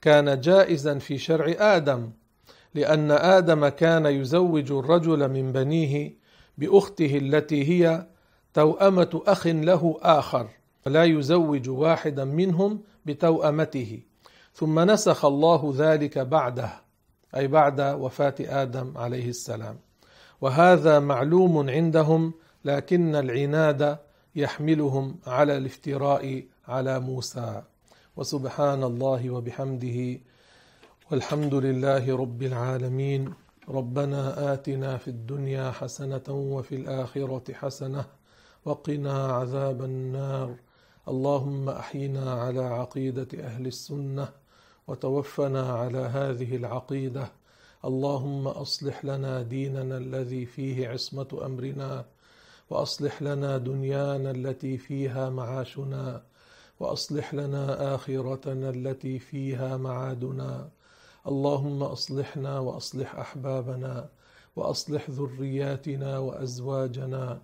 كان 0.01 0.41
جائزا 0.41 0.99
في 0.99 1.17
شرع 1.17 1.75
آدم 1.75 2.11
لأن 2.75 3.11
آدم 3.11 3.67
كان 3.67 4.05
يزوج 4.05 4.71
الرجل 4.71 5.29
من 5.29 5.51
بنيه 5.51 6.13
بأخته 6.57 7.17
التي 7.17 7.69
هي 7.69 8.07
توأمة 8.53 9.21
أخ 9.27 9.47
له 9.47 9.97
آخر 10.01 10.49
ولا 10.85 11.03
يزوج 11.03 11.69
واحدا 11.69 12.25
منهم 12.25 12.81
بتوأمته. 13.05 14.01
ثم 14.53 14.79
نسخ 14.79 15.25
الله 15.25 15.73
ذلك 15.77 16.17
بعده 16.17 16.69
أي 17.35 17.47
بعد 17.47 17.81
وفاة 17.81 18.35
آدم 18.39 18.97
عليه 18.97 19.29
السلام. 19.29 19.79
وهذا 20.41 20.99
معلوم 20.99 21.69
عندهم 21.69 22.33
لكن 22.65 23.15
العناد 23.15 23.97
يحملهم 24.37 25.15
على 25.27 25.57
الافتراء 25.57 26.43
على 26.67 26.99
موسى. 26.99 27.63
وسبحان 28.17 28.83
الله 28.83 29.29
وبحمده 29.29 30.19
والحمد 31.11 31.53
لله 31.53 32.17
رب 32.17 32.43
العالمين. 32.43 33.33
ربنا 33.69 34.53
آتنا 34.53 34.97
في 34.97 35.07
الدنيا 35.07 35.71
حسنة 35.71 36.27
وفي 36.29 36.75
الآخرة 36.75 37.53
حسنة 37.53 38.05
وقنا 38.65 39.27
عذاب 39.27 39.83
النار. 39.83 40.55
اللهم 41.07 41.69
أحينا 41.69 42.33
على 42.33 42.63
عقيدة 42.63 43.27
أهل 43.39 43.67
السنة 43.67 44.27
وتوفنا 44.87 45.71
على 45.71 45.97
هذه 45.97 46.55
العقيدة. 46.55 47.31
اللهم 47.85 48.47
أصلح 48.47 49.05
لنا 49.05 49.41
ديننا 49.41 49.97
الذي 49.97 50.45
فيه 50.45 50.89
عصمة 50.89 51.27
أمرنا. 51.45 52.05
وأصلح 52.69 53.21
لنا 53.21 53.57
دنيانا 53.57 54.31
التي 54.31 54.77
فيها 54.77 55.29
معاشنا 55.29 56.23
وأصلح 56.79 57.33
لنا 57.33 57.95
آخرتنا 57.95 58.69
التي 58.69 59.19
فيها 59.19 59.77
معادنا. 59.77 60.69
اللهم 61.27 61.83
أصلحنا 61.83 62.59
وأصلح 62.59 63.15
أحبابنا 63.15 64.09
وأصلح 64.55 65.09
ذرياتنا 65.09 66.17
وأزواجنا. 66.17 67.41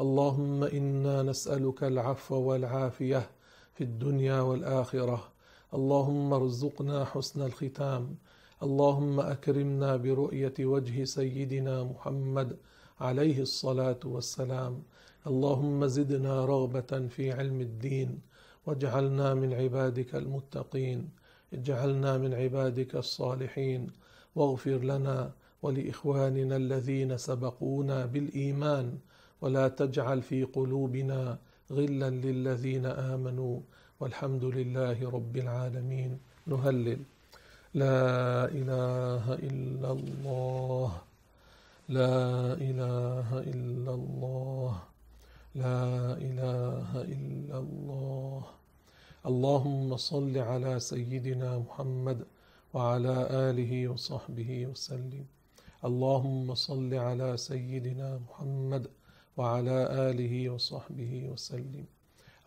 اللهم 0.00 0.64
إنا 0.64 1.22
نسألك 1.22 1.84
العفو 1.84 2.34
والعافية 2.36 3.30
في 3.74 3.84
الدنيا 3.84 4.40
والآخرة. 4.40 5.28
اللهم 5.74 6.32
ارزقنا 6.32 7.04
حسن 7.04 7.42
الختام. 7.42 8.16
اللهم 8.62 9.20
أكرمنا 9.20 9.96
برؤية 9.96 10.54
وجه 10.60 11.04
سيدنا 11.04 11.84
محمد 11.84 12.56
عليه 13.02 13.38
الصلاة 13.40 14.02
والسلام. 14.04 14.82
اللهم 15.26 15.86
زدنا 15.86 16.44
رغبة 16.44 17.08
في 17.08 17.32
علم 17.32 17.60
الدين 17.60 18.20
واجعلنا 18.66 19.34
من 19.34 19.52
عبادك 19.52 20.14
المتقين 20.14 21.08
اجعلنا 21.52 22.18
من 22.18 22.34
عبادك 22.34 22.96
الصالحين. 22.96 23.90
واغفر 24.34 24.78
لنا 24.78 25.30
ولإخواننا 25.62 26.56
الذين 26.56 27.16
سبقونا 27.18 28.06
بالإيمان 28.06 28.98
ولا 29.40 29.68
تجعل 29.68 30.22
في 30.22 30.44
قلوبنا 30.44 31.38
غلا 31.72 32.10
للذين 32.10 32.86
آمنوا. 32.86 33.60
والحمد 34.00 34.44
لله 34.44 35.10
رب 35.10 35.36
العالمين. 35.36 36.18
نهلل. 36.46 37.00
لا 37.74 38.44
إله 38.44 39.34
إلا 39.34 39.92
الله. 39.92 41.11
لا 41.88 42.54
إله 42.54 43.38
إلا 43.38 43.94
الله. 43.94 44.82
لا 45.54 46.14
إله 46.14 47.02
إلا 47.02 47.58
الله. 47.58 48.42
اللهم 49.26 49.96
صل 49.96 50.38
على 50.38 50.80
سيدنا 50.80 51.58
محمد 51.58 52.26
وعلى 52.74 53.16
آله 53.30 53.88
وصحبه 53.88 54.66
وسلم. 54.66 55.26
اللهم 55.84 56.54
صل 56.54 56.94
على 56.94 57.36
سيدنا 57.36 58.18
محمد 58.30 58.86
وعلى 59.36 59.78
آله 60.10 60.48
وصحبه 60.48 61.28
وسلم. 61.32 61.86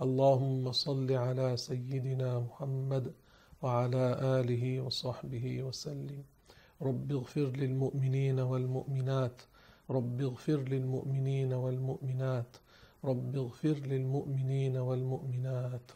اللهم 0.01 0.71
صل 0.71 1.11
على 1.11 1.57
سيدنا 1.57 2.39
محمد 2.39 3.13
وعلى 3.61 4.05
آله 4.39 4.81
وصحبه 4.81 5.63
وسلم. 5.63 6.23
رب 6.81 7.11
اغفر 7.11 7.41
للمؤمنين 7.41 8.39
والمؤمنات. 8.39 9.41
رب 9.89 10.21
اغفر 10.21 10.57
للمؤمنين 10.57 11.53
والمؤمنات. 11.53 12.57
رب 13.05 13.35
اغفر 13.35 13.73
للمؤمنين 13.73 14.77
والمؤمنات. 14.77 15.91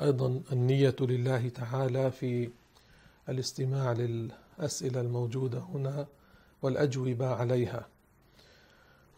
أيضا 0.00 0.42
النية 0.52 0.96
لله 1.00 1.48
تعالى 1.48 2.10
في 2.10 2.50
الاستماع 3.28 3.92
للأسئلة 3.92 5.00
الموجودة 5.00 5.58
هنا 5.58 6.06
والأجوبة 6.62 7.26
عليها. 7.26 7.86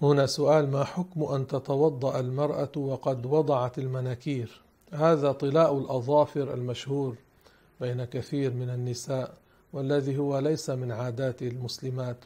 هنا 0.02 0.26
سؤال 0.26 0.70
ما 0.70 0.84
حكم 0.84 1.22
أن 1.22 1.46
تتوضأ 1.46 2.20
المرأة 2.20 2.72
وقد 2.76 3.26
وضعت 3.26 3.78
المناكير؟ 3.78 4.60
هذا 4.92 5.32
طلاء 5.32 5.78
الأظافر 5.78 6.54
المشهور. 6.54 7.16
بين 7.80 8.04
كثير 8.04 8.54
من 8.54 8.70
النساء 8.70 9.34
والذي 9.72 10.18
هو 10.18 10.38
ليس 10.38 10.70
من 10.70 10.92
عادات 10.92 11.42
المسلمات. 11.42 12.16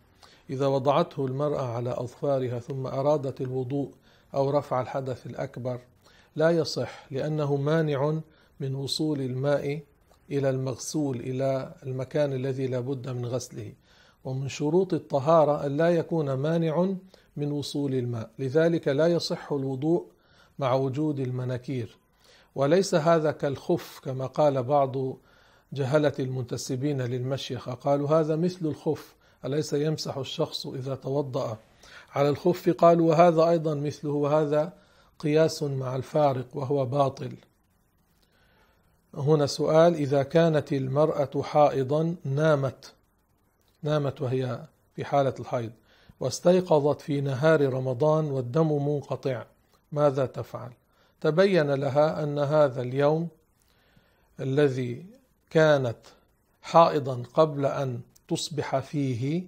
إذا 0.50 0.66
وضعته 0.66 1.26
المرأة 1.26 1.66
على 1.76 1.90
أظفارها 1.90 2.58
ثم 2.58 2.86
أرادت 2.86 3.40
الوضوء 3.40 3.90
أو 4.34 4.50
رفع 4.50 4.80
الحدث 4.80 5.26
الأكبر 5.26 5.80
لا 6.36 6.50
يصح 6.50 7.06
لأنه 7.10 7.56
مانع 7.56 8.14
من 8.60 8.74
وصول 8.74 9.20
الماء 9.20 9.80
إلى 10.30 10.50
المغسول 10.50 11.20
إلى 11.20 11.74
المكان 11.82 12.32
الذي 12.32 12.66
لا 12.66 12.80
بد 12.80 13.08
من 13.08 13.26
غسله. 13.26 13.72
ومن 14.24 14.48
شروط 14.48 14.94
الطهارة 14.94 15.66
أن 15.66 15.76
لا 15.76 15.90
يكون 15.90 16.32
مانع 16.34 16.94
من 17.36 17.52
وصول 17.52 17.94
الماء. 17.94 18.30
لذلك 18.38 18.88
لا 18.88 19.06
يصح 19.06 19.52
الوضوء 19.52 20.06
مع 20.58 20.74
وجود 20.74 21.20
المناكير. 21.20 21.96
وليس 22.54 22.94
هذا 22.94 23.30
كالخف 23.30 24.00
كما 24.04 24.26
قال 24.26 24.62
بعض 24.62 24.96
جهلة 25.72 26.12
المنتسبين 26.18 27.02
للمشيخة 27.02 27.74
قالوا 27.74 28.08
هذا 28.08 28.36
مثل 28.36 28.66
الخف 28.66 29.14
أليس 29.44 29.72
يمسح 29.72 30.16
الشخص 30.16 30.66
إذا 30.66 30.94
توضأ؟ 30.94 31.58
على 32.14 32.28
الخف 32.28 32.68
قالوا 32.70 33.08
وهذا 33.08 33.48
أيضا 33.48 33.74
مثله 33.74 34.10
وهذا 34.10 34.72
قياس 35.18 35.62
مع 35.62 35.96
الفارق 35.96 36.46
وهو 36.54 36.86
باطل. 36.86 37.36
هنا 39.14 39.46
سؤال 39.46 39.94
إذا 39.94 40.22
كانت 40.22 40.72
المرأة 40.72 41.42
حائضا 41.42 42.14
نامت 42.24 42.92
نامت 43.82 44.22
وهي 44.22 44.60
في 44.96 45.04
حالة 45.04 45.34
الحيض 45.40 45.70
واستيقظت 46.20 47.00
في 47.00 47.20
نهار 47.20 47.72
رمضان 47.72 48.24
والدم 48.24 48.86
منقطع 48.86 49.44
ماذا 49.92 50.26
تفعل؟ 50.26 50.70
تبين 51.20 51.70
لها 51.70 52.22
أن 52.22 52.38
هذا 52.38 52.82
اليوم 52.82 53.28
الذي 54.40 55.06
كانت 55.54 55.96
حائضا 56.62 57.22
قبل 57.34 57.66
أن 57.66 58.00
تصبح 58.28 58.78
فيه 58.78 59.42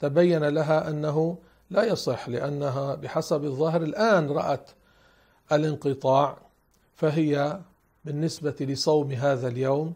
تبين 0.00 0.44
لها 0.44 0.90
أنه 0.90 1.38
لا 1.70 1.84
يصح 1.84 2.28
لأنها 2.28 2.94
بحسب 2.94 3.44
الظاهر 3.44 3.82
الآن 3.82 4.30
رأت 4.30 4.70
الانقطاع 5.52 6.38
فهي 6.94 7.60
بالنسبة 8.04 8.54
لصوم 8.60 9.12
هذا 9.12 9.48
اليوم 9.48 9.94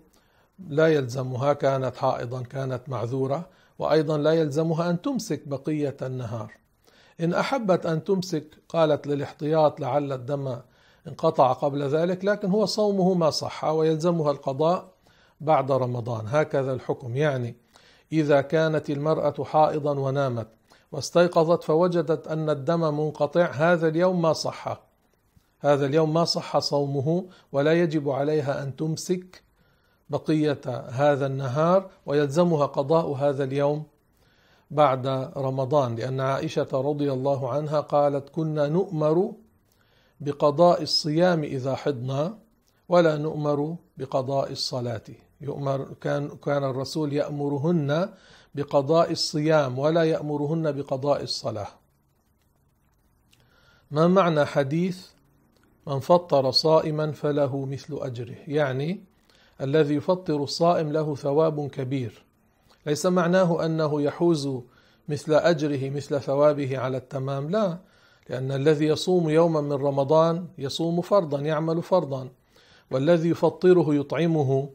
لا 0.68 0.86
يلزمها 0.86 1.52
كانت 1.52 1.96
حائضا 1.96 2.42
كانت 2.42 2.88
معذورة 2.88 3.48
وأيضا 3.78 4.18
لا 4.18 4.32
يلزمها 4.32 4.90
أن 4.90 5.02
تمسك 5.02 5.48
بقية 5.48 5.96
النهار. 6.02 6.52
إن 7.20 7.34
أحبت 7.34 7.86
أن 7.86 8.04
تمسك 8.04 8.46
قالت 8.68 9.06
للاحتياط 9.06 9.80
لعل 9.80 10.12
الدم 10.12 10.56
انقطع 11.08 11.52
قبل 11.52 11.82
ذلك 11.82 12.24
لكن 12.24 12.50
هو 12.50 12.66
صومه 12.66 13.14
ما 13.14 13.30
صح 13.30 13.64
ويلزمها 13.64 14.30
القضاء 14.30 14.93
بعد 15.40 15.72
رمضان. 15.72 16.24
هكذا 16.28 16.72
الحكم. 16.72 17.16
يعني 17.16 17.56
إذا 18.12 18.40
كانت 18.40 18.90
المرأة 18.90 19.44
حائضا 19.44 19.98
ونامت 19.98 20.48
واستيقظت 20.92 21.64
فوجدت 21.64 22.28
أن 22.28 22.50
الدم 22.50 22.80
منقطع 22.80 23.46
هذا 23.46 23.88
اليوم 23.88 24.22
ما 24.22 24.32
صح. 24.32 24.82
هذا 25.60 25.86
اليوم 25.86 26.14
ما 26.14 26.24
صح 26.24 26.58
صومه 26.58 27.24
ولا 27.52 27.72
يجب 27.72 28.10
عليها 28.10 28.62
أن 28.62 28.76
تمسك 28.76 29.42
بقية 30.10 30.60
هذا 30.88 31.26
النهار 31.26 31.90
ويلزمها 32.06 32.66
قضاء 32.66 33.12
هذا 33.12 33.44
اليوم 33.44 33.82
بعد 34.70 35.06
رمضان. 35.36 35.94
لأن 35.94 36.20
عائشة 36.20 36.68
رضي 36.72 37.12
الله 37.12 37.50
عنها 37.50 37.80
قالت 37.80 38.28
كنا 38.28 38.68
نؤمر 38.68 39.32
بقضاء 40.20 40.82
الصيام 40.82 41.44
إذا 41.44 41.74
حضنا 41.74 42.38
ولا 42.88 43.16
نؤمر 43.16 43.76
بقضاء 43.96 44.52
الصلاة. 44.52 45.02
يؤمر 45.40 45.94
كان 46.00 46.28
كان 46.28 46.64
الرسول 46.64 47.12
يأمرهن 47.12 48.08
بقضاء 48.54 49.12
الصيام 49.12 49.78
ولا 49.78 50.04
يأمرهن 50.04 50.72
بقضاء 50.72 51.22
الصلاة. 51.22 51.68
ما 53.90 54.06
معنى 54.06 54.44
حديث 54.44 55.06
من 55.86 56.00
فطر 56.00 56.50
صائما 56.50 57.12
فله 57.12 57.66
مثل 57.66 57.98
أجره؟ 58.00 58.36
يعني 58.48 59.00
الذي 59.60 59.94
يفطر 59.94 60.42
الصائم 60.42 60.92
له 60.92 61.14
ثواب 61.14 61.68
كبير. 61.70 62.24
ليس 62.86 63.06
معناه 63.06 63.64
أنه 63.64 64.02
يحوز 64.02 64.48
مثل 65.08 65.34
أجره 65.34 65.90
مثل 65.90 66.20
ثوابه 66.20 66.78
على 66.78 66.96
التمام 66.96 67.50
لا. 67.50 67.78
لأن 68.28 68.52
الذي 68.52 68.86
يصوم 68.86 69.30
يوما 69.30 69.60
من 69.60 69.72
رمضان 69.72 70.48
يصوم 70.58 71.00
فرضا 71.00 71.40
يعمل 71.40 71.82
فرضا. 71.82 72.28
والذي 72.90 73.28
يفطره 73.28 73.94
يطعمه 73.94 74.70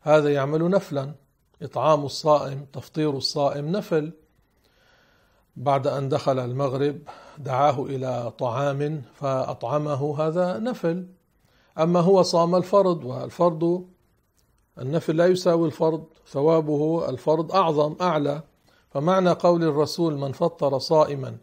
هذا 0.00 0.32
يعمل 0.32 0.70
نفلا 0.70 1.14
إطعام 1.62 2.04
الصائم 2.04 2.66
تفطير 2.72 3.16
الصائم 3.16 3.72
نفل. 3.72 4.12
بعد 5.56 5.86
أن 5.86 6.08
دخل 6.08 6.38
المغرب 6.38 6.98
دعاه 7.38 7.84
إلى 7.84 8.32
طعام 8.38 9.02
فأطعمه 9.14 10.20
هذا 10.20 10.58
نفل. 10.58 11.06
أما 11.78 12.00
هو 12.00 12.22
صام 12.22 12.54
الفرض 12.54 13.04
والفرض 13.04 13.84
النفل 14.78 15.16
لا 15.16 15.26
يساوي 15.26 15.66
الفرض 15.66 16.04
ثوابه 16.28 17.08
الفرض 17.08 17.52
أعظم 17.52 17.96
أعلى. 18.00 18.42
فمعنى 18.90 19.30
قول 19.30 19.62
الرسول 19.62 20.18
من 20.18 20.32
فطر 20.32 20.78
صائما 20.78 21.36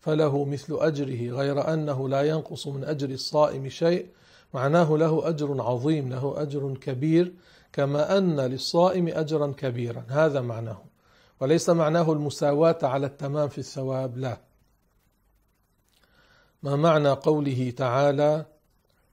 فله 0.00 0.44
مثل 0.44 0.76
أجره 0.80 1.36
غير 1.36 1.72
أنه 1.72 2.08
لا 2.08 2.22
ينقص 2.22 2.66
من 2.66 2.84
أجر 2.84 3.10
الصائم 3.10 3.68
شيء. 3.68 4.06
معناه 4.54 4.96
له 4.96 5.28
أجر 5.28 5.62
عظيم 5.62 6.08
له 6.08 6.42
أجر 6.42 6.74
كبير 6.74 7.34
كما 7.72 8.18
أن 8.18 8.40
للصائم 8.40 9.08
أجرا 9.08 9.52
كبيرا. 9.56 10.04
هذا 10.08 10.40
معناه. 10.40 10.82
وليس 11.40 11.70
معناه 11.70 12.12
المساواة 12.12 12.78
على 12.82 13.06
التمام 13.06 13.48
في 13.48 13.58
الثواب 13.58 14.18
لا. 14.18 14.40
ما 16.62 16.76
معنى 16.76 17.08
قوله 17.08 17.72
تعالى 17.76 18.46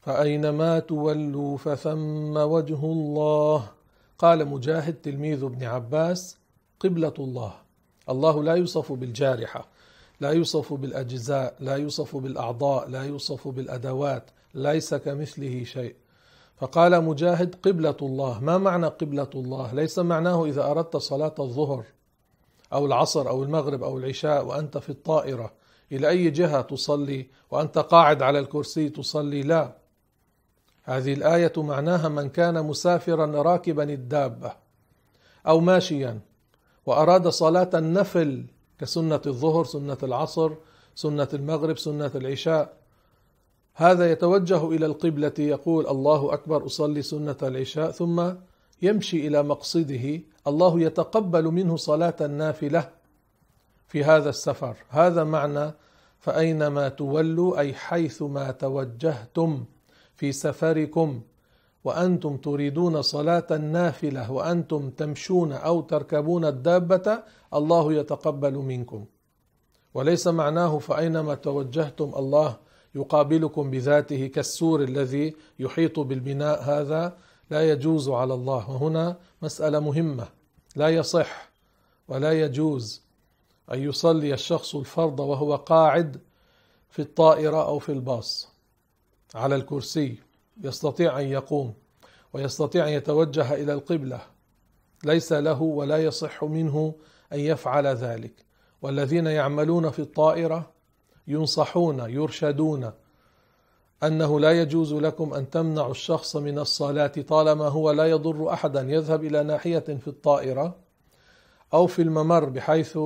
فأينما 0.02 0.80
تولوا 0.80 1.58
فثم 1.58 2.38
وجه 2.38 2.86
الله؟ 2.86 3.72
قال 4.18 4.48
مجاهد 4.48 4.94
تلميذ 4.94 5.44
ابن 5.44 5.64
عباس 5.64 6.38
قبلة 6.80 7.14
الله. 7.20 7.54
الله 8.10 8.44
لا 8.44 8.54
يوصف 8.54 8.92
بالجارحة 8.92 9.68
لا 10.22 10.30
يوصف 10.30 10.74
بالأجزاء 10.74 11.56
لا 11.60 11.76
يوصف 11.76 12.16
بالأعضاء 12.16 12.90
لا 12.90 13.04
يوصف 13.04 13.48
بالأدوات. 13.48 14.32
ليس 14.54 14.94
كمثله 14.94 15.64
شيء. 15.64 15.96
فقال 16.58 17.04
مجاهد 17.04 17.56
قبلة 17.56 17.98
الله. 18.02 18.40
ما 18.40 18.58
معنى 18.58 18.88
قبلة 18.88 19.30
الله؟ 19.36 19.74
ليس 19.74 20.00
معناه 20.00 20.46
إذا 20.46 20.72
أردت 20.72 20.98
صلاة 20.98 21.36
الظهر 21.40 21.84
أو 22.74 22.86
العصر 22.86 23.30
أو 23.30 23.44
المغرب 23.44 23.84
أو 23.84 23.98
العشاء 23.98 24.46
وأنت 24.46 24.78
في 24.78 24.90
الطائرة. 24.90 25.52
إلى 25.92 26.10
أي 26.10 26.30
جهة 26.30 26.62
تصلي؟ 26.62 27.28
وأنت 27.52 27.78
قاعد 27.78 28.22
على 28.22 28.40
الكرسي 28.40 28.90
تصلي؟ 28.90 29.44
لا. 29.44 29.76
هذه 30.84 31.14
الآية 31.14 31.54
معناها 31.58 32.10
من 32.10 32.30
كان 32.30 32.66
مسافرا 32.66 33.26
راكبا 33.26 33.84
الدابة 33.84 34.54
أو 35.48 35.60
ماشيا 35.60 36.20
وأراد 36.86 37.28
صلاة 37.28 37.70
النفل 37.74 38.46
كسنة 38.80 39.22
الظهر 39.28 39.66
سنة 39.66 39.98
العصر 40.04 40.52
سنة 40.96 41.28
المغرب 41.34 41.78
سنة 41.78 42.12
العشاء. 42.16 42.79
هذا 43.80 44.12
يتوجه 44.12 44.72
إلى 44.72 44.86
القبلة 44.86 45.34
يقول 45.40 45.88
الله 45.88 46.34
أكبر 46.34 46.66
أصلي 46.66 47.02
سنة 47.02 47.36
العشاء 47.44 47.92
ثم 47.92 48.32
يمشي 48.82 49.28
إلى 49.28 49.44
مقصده. 49.44 50.22
الله 50.48 50.80
يتقبل 50.80 51.46
منه 51.46 51.76
صلاة 51.76 52.16
النافلة 52.22 52.90
في 53.88 54.04
هذا 54.04 54.30
السفر. 54.30 54.76
هذا 54.90 55.24
معنى 55.24 55.72
فأينما 56.20 56.90
تولوا 56.90 57.60
أي 57.60 57.74
حيثما 57.74 58.52
توجهتم 58.52 59.66
في 60.16 60.32
سفركم 60.32 61.22
وأنتم 61.84 62.38
تريدون 62.38 63.02
صلاة 63.02 63.48
النافلة 63.52 64.32
وأنتم 64.32 64.90
تمشون 64.90 65.52
أو 65.52 65.82
تركبون 65.82 66.46
الدابة 66.46 67.24
الله 67.54 67.94
يتقبل 67.94 68.54
منكم. 68.54 69.06
وليس 69.94 70.28
معناه 70.28 70.78
فأينما 70.78 71.36
توجهتم 71.36 72.12
الله 72.16 72.69
يقابلكم 72.96 73.72
بذاته 73.72 74.28
كالسور 74.28 74.84
الذي 74.84 75.36
يحيط 75.60 76.00
بالبناء 76.00 76.64
هذا 76.64 77.18
لا 77.50 77.70
يجوز 77.70 78.10
على 78.10 78.34
الله. 78.34 78.70
وهنا 78.70 79.18
مسألة 79.42 79.80
مهمة. 79.80 80.28
لا 80.76 80.90
يصح 80.90 81.50
ولا 82.08 82.32
يجوز 82.32 83.02
أن 83.72 83.84
يصلي 83.84 84.34
الشخص 84.34 84.76
الفرض 84.76 85.20
وهو 85.20 85.56
قاعد 85.56 86.22
في 86.90 87.02
الطائرة 87.02 87.68
أو 87.68 87.80
في 87.80 87.92
الباص 87.92 88.50
على 89.36 89.56
الكرسي. 89.56 90.18
يستطيع 90.64 91.20
أن 91.20 91.26
يقوم 91.26 91.74
ويستطيع 92.34 92.88
أن 92.88 92.94
يتوجه 92.94 93.54
إلى 93.54 93.74
القبلة. 93.74 94.22
ليس 95.04 95.34
له 95.34 95.62
ولا 95.62 95.98
يصح 95.98 96.44
منه 96.44 96.96
أن 97.34 97.40
يفعل 97.40 97.88
ذلك. 97.88 98.46
والذين 98.82 99.28
يعملون 99.28 99.90
في 99.90 100.00
الطائرة 100.00 100.72
ينصحون 101.30 102.00
يرشدون 102.10 102.92
أنه 104.04 104.40
لا 104.40 104.52
يجوز 104.52 104.94
لكم 104.94 105.34
أن 105.34 105.50
تمنعوا 105.50 105.92
الشخص 105.92 106.36
من 106.36 106.60
الصلاة 106.60 107.08
طالما 107.28 107.68
هو 107.68 107.92
لا 107.92 108.06
يضر 108.06 108.54
أحدا 108.54 108.82
يذهب 108.82 109.24
إلى 109.24 109.44
ناحية 109.44 109.80
في 109.80 110.08
الطائرة 110.08 110.76
أو 111.74 111.88
في 111.88 112.02
الممر 112.02 112.46
بحيث 112.46 112.98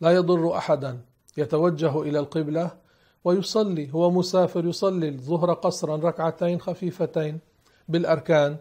لا 0.00 0.10
يضر 0.10 0.56
أحدا 0.56 1.00
يتوجه 1.36 2.02
إلى 2.02 2.18
القبلة 2.18 2.70
ويصلي 3.24 3.94
هو 3.94 4.10
مسافر 4.10 4.64
يصلي 4.64 5.08
الظهر 5.08 5.52
قصرا 5.52 5.96
ركعتين 5.96 6.60
خفيفتين 6.60 7.38
بالأركان 7.88 8.56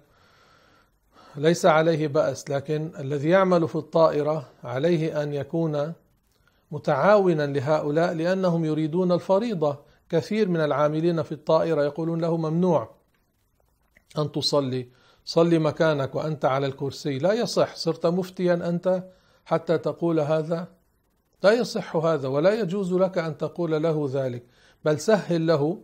ليس 1.36 1.66
عليه 1.66 2.08
بأس 2.08 2.50
لكن 2.50 2.92
الذي 3.00 3.30
يعمل 3.30 3.68
في 3.68 3.76
الطائرة 3.76 4.46
عليه 4.64 5.24
أن 5.24 5.34
يكون 5.34 5.94
متعاونا 6.72 7.46
لهؤلاء 7.46 8.14
لأنهم 8.14 8.66
يريدون 8.66 9.12
الفريضة. 9.12 9.80
كثير 10.10 10.50
من 10.50 10.60
العاملين 10.60 11.22
في 11.24 11.32
الطائرة 11.32 11.84
يقولون 11.84 12.22
له 12.22 12.38
ممنوع 12.38 12.90
أن 14.18 14.32
تصلي. 14.32 14.90
صلي 15.26 15.60
مكانك 15.60 16.16
وأنت 16.16 16.46
على 16.46 16.68
الكرسي. 16.68 17.20
لا 17.20 17.34
يصح. 17.34 17.76
صرت 17.76 18.06
مفتيا 18.06 18.54
أنت 18.54 19.04
حتى 19.46 19.78
تقول 19.78 20.20
هذا. 20.20 20.68
لا 21.44 21.52
يصح 21.52 21.96
هذا 21.96 22.28
ولا 22.28 22.60
يجوز 22.60 22.94
لك 22.94 23.18
أن 23.18 23.38
تقول 23.38 23.84
له 23.84 24.10
ذلك. 24.12 24.44
بل 24.86 25.00
سهل 25.00 25.48
له 25.48 25.82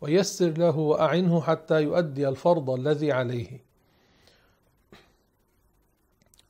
ويسر 0.00 0.50
له 0.50 0.78
وأعنه 0.78 1.40
حتى 1.40 1.82
يؤدي 1.82 2.28
الفرض 2.28 2.70
الذي 2.70 3.12
عليه. 3.12 3.67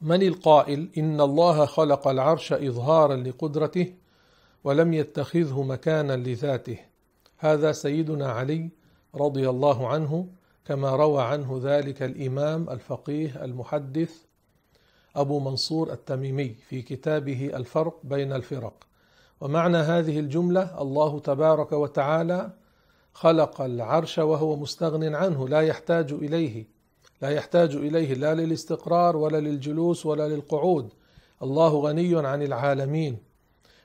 من 0.00 0.22
القائل 0.22 0.88
إن 0.98 1.20
الله 1.20 1.66
خلق 1.66 2.08
العرش 2.08 2.52
إظهارا 2.52 3.16
لقدرته 3.16 3.94
ولم 4.64 4.94
يتخذه 4.94 5.62
مكانا 5.62 6.16
لذاته. 6.16 6.78
هذا 7.38 7.72
سيدنا 7.72 8.32
علي 8.32 8.70
رضي 9.14 9.48
الله 9.48 9.88
عنه 9.88 10.28
كما 10.64 10.96
روى 10.96 11.22
عنه 11.22 11.60
ذلك 11.62 12.02
الإمام 12.02 12.70
الفقيه 12.70 13.44
المحدث 13.44 14.14
أبو 15.16 15.40
منصور 15.40 15.92
التميمي 15.92 16.54
في 16.68 16.82
كتابه 16.82 17.50
الفرق 17.54 18.00
بين 18.04 18.32
الفرق. 18.32 18.86
ومعنى 19.40 19.76
هذه 19.76 20.20
الجملة 20.20 20.82
الله 20.82 21.20
تبارك 21.20 21.72
وتعالى 21.72 22.50
خلق 23.12 23.60
العرش 23.60 24.18
وهو 24.18 24.56
مستغن 24.56 25.14
عنه 25.14 25.48
لا 25.48 25.60
يحتاج 25.60 26.12
إليه. 26.12 26.77
لا 27.22 27.30
يحتاج 27.30 27.76
إليه 27.76 28.14
لا 28.14 28.34
للاستقرار 28.34 29.16
ولا 29.16 29.40
للجلوس 29.40 30.06
ولا 30.06 30.28
للقعود. 30.28 30.92
الله 31.42 31.68
غني 31.68 32.26
عن 32.26 32.42
العالمين. 32.42 33.18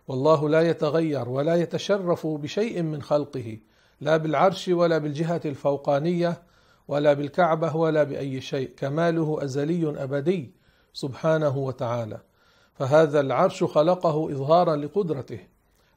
والله 0.07 0.49
لا 0.49 0.61
يتغير 0.61 1.29
ولا 1.29 1.55
يتشرف 1.55 2.27
بشيء 2.27 2.81
من 2.81 3.01
خلقه 3.01 3.57
لا 4.01 4.17
بالعرش 4.17 4.67
ولا 4.67 4.97
بالجهة 4.97 5.41
الفوقانية 5.45 6.41
ولا 6.87 7.13
بالكعبة 7.13 7.75
ولا 7.75 8.03
بأي 8.03 8.41
شيء. 8.41 8.71
كماله 8.77 9.43
أزلي 9.43 10.03
أبدي 10.03 10.51
سبحانه 10.93 11.57
وتعالى. 11.57 12.19
فهذا 12.73 13.19
العرش 13.19 13.63
خلقه 13.63 14.31
إظهارا 14.31 14.75
لقدرته. 14.75 15.39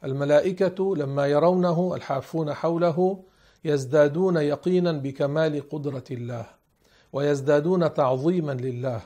الملائكة 0.05 0.97
لما 0.97 1.26
يرونه 1.26 1.95
الحافون 1.95 2.55
حوله 2.55 3.22
يزدادون 3.64 4.37
يقينا 4.37 4.93
بكمال 4.93 5.68
قدرة 5.68 6.05
الله. 6.11 6.55
ويزدادون 7.16 7.94
تعظيما 7.94 8.52
لله. 8.52 9.00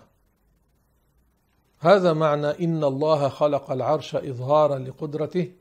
هذا 1.79 2.13
معنى 2.13 2.65
إن 2.65 2.85
الله 2.85 3.29
خلق 3.29 3.71
العرش 3.71 4.15
إظهارا 4.15 4.79
لقدرته 4.79 5.53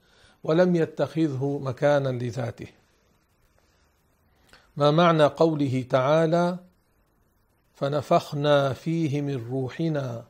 ولم 0.43 0.75
يتخذه 0.75 1.59
مكانا 1.63 2.09
لذاته. 2.09 2.67
ما 4.77 4.91
معنى 4.91 5.23
قوله 5.23 5.85
تعالى 5.89 6.57
فنفخنا 7.73 8.73
فيه 8.73 9.21
من 9.21 9.47
روحنا؟ 9.51 10.23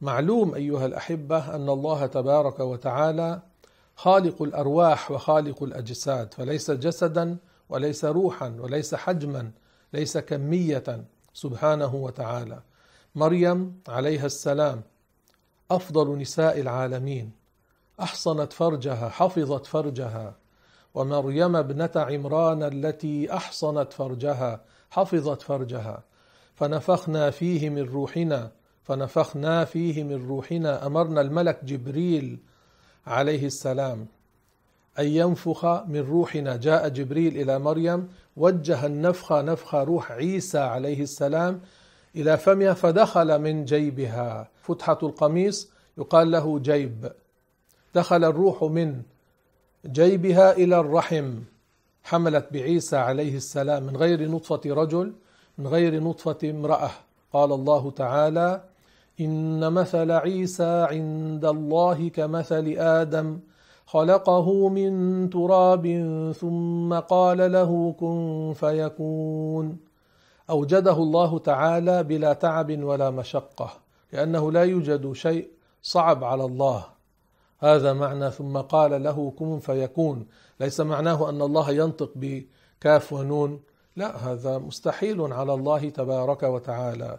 معلوم 0.00 0.54
أيها 0.54 0.86
الأحبة 0.86 1.54
أن 1.54 1.68
الله 1.68 2.06
تبارك 2.06 2.60
وتعالى 2.60 3.42
خالق 3.96 4.42
الأرواح 4.42 5.10
وخالق 5.10 5.62
الأجساد 5.62 6.34
فليس 6.34 6.70
جسدا 6.70 7.36
وليس 7.68 8.04
روحا 8.04 8.56
وليس 8.58 8.94
حجما 8.94 9.50
ليس 9.92 10.18
كمية 10.18 11.04
سبحانه 11.34 11.94
وتعالى. 11.94 12.62
مريم 13.14 13.80
عليها 13.88 14.26
السلام 14.26 14.82
أفضل 15.70 16.18
نساء 16.18 16.60
العالمين. 16.60 17.32
أحصنت 18.00 18.52
فرجها 18.52 19.08
حفظت 19.08 19.66
فرجها. 19.66 20.36
ومريم 20.94 21.56
ابنة 21.56 21.90
عمران 21.96 22.62
التي 22.62 23.32
أحصنت 23.32 23.92
فرجها 23.92 24.60
حفظت 24.90 25.42
فرجها. 25.42 26.02
فنفخنا 26.54 27.30
فيه 27.30 27.70
من 27.70 27.82
روحنا 27.82 28.52
فنفخنا 28.82 29.64
فيه 29.64 30.04
من 30.04 30.28
روحنا. 30.28 30.86
أمرنا 30.86 31.20
الملك 31.20 31.64
جبريل 31.64 32.38
عليه 33.06 33.46
السلام 33.46 34.06
أن 34.98 35.06
ينفخ 35.06 35.64
من 35.64 36.00
روحنا. 36.00 36.56
جاء 36.56 36.88
جبريل 36.88 37.40
إلى 37.40 37.58
مريم 37.58 38.08
وجه 38.40 38.86
النفخ 38.86 39.32
نفخ 39.32 39.74
روح 39.74 40.12
عيسى 40.12 40.58
عليه 40.58 41.02
السلام 41.02 41.60
إلى 42.16 42.36
فمها 42.36 42.72
فدخل 42.72 43.38
من 43.38 43.64
جيبها. 43.64 44.48
فتحة 44.62 44.98
القميص 45.02 45.70
يقال 45.98 46.30
له 46.30 46.58
جيب. 46.58 47.12
دخل 47.94 48.24
الروح 48.24 48.64
من 48.64 49.02
جيبها 49.86 50.52
إلى 50.52 50.80
الرحم. 50.80 51.34
حملت 52.02 52.46
بعيسى 52.52 52.96
عليه 52.96 53.36
السلام 53.36 53.82
من 53.82 53.96
غير 53.96 54.30
نطفة 54.30 54.60
رجل 54.66 55.12
من 55.58 55.66
غير 55.66 56.02
نطفة 56.02 56.38
امرأة. 56.50 56.90
قال 57.32 57.52
الله 57.52 57.90
تعالى 57.90 58.60
إن 59.20 59.72
مثل 59.72 60.10
عيسى 60.10 60.86
عند 60.90 61.44
الله 61.44 62.08
كمثل 62.08 62.74
آدم. 62.78 63.38
خلقه 63.90 64.68
من 64.68 65.30
تراب 65.30 65.84
ثم 66.40 66.94
قال 66.94 67.52
له 67.52 67.94
كن 68.00 68.52
فيكون. 68.56 69.78
اوجده 70.50 70.92
الله 70.92 71.38
تعالى 71.38 72.02
بلا 72.02 72.32
تعب 72.32 72.82
ولا 72.82 73.10
مشقه 73.10 73.70
لأنه 74.12 74.52
لا 74.52 74.62
يوجد 74.64 75.12
شيء 75.12 75.48
صعب 75.82 76.24
على 76.24 76.44
الله. 76.44 76.84
هذا 77.58 77.92
معنى 77.92 78.30
ثم 78.30 78.56
قال 78.58 79.02
له 79.02 79.32
كن 79.38 79.58
فيكون. 79.58 80.26
ليس 80.60 80.80
معناه 80.80 81.28
ان 81.28 81.42
الله 81.42 81.70
ينطق 81.70 82.12
بكاف 82.16 83.12
ونون. 83.12 83.60
لا 83.96 84.16
هذا 84.16 84.58
مستحيل 84.58 85.32
على 85.32 85.54
الله 85.54 85.88
تبارك 85.88 86.42
وتعالى. 86.42 87.18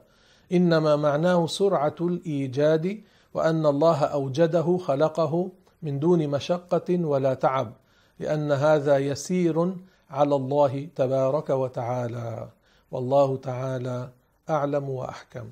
إنما 0.52 0.96
معناه 0.96 1.48
سرعة 1.48 1.96
الإيجاد 2.02 3.02
وأن 3.34 3.66
الله 3.66 4.04
أوجده 4.04 4.78
خلقه 4.78 5.52
من 5.82 6.00
دون 6.00 6.28
مشقة 6.28 7.06
ولا 7.06 7.34
تعب 7.34 7.74
لأن 8.20 8.52
هذا 8.52 8.98
يسير 8.98 9.76
على 10.10 10.36
الله 10.36 10.88
تبارك 10.96 11.50
وتعالى. 11.50 12.50
والله 12.92 13.38
تعالى 13.38 14.10
أعلم 14.50 14.90
وأحكم. 14.90 15.50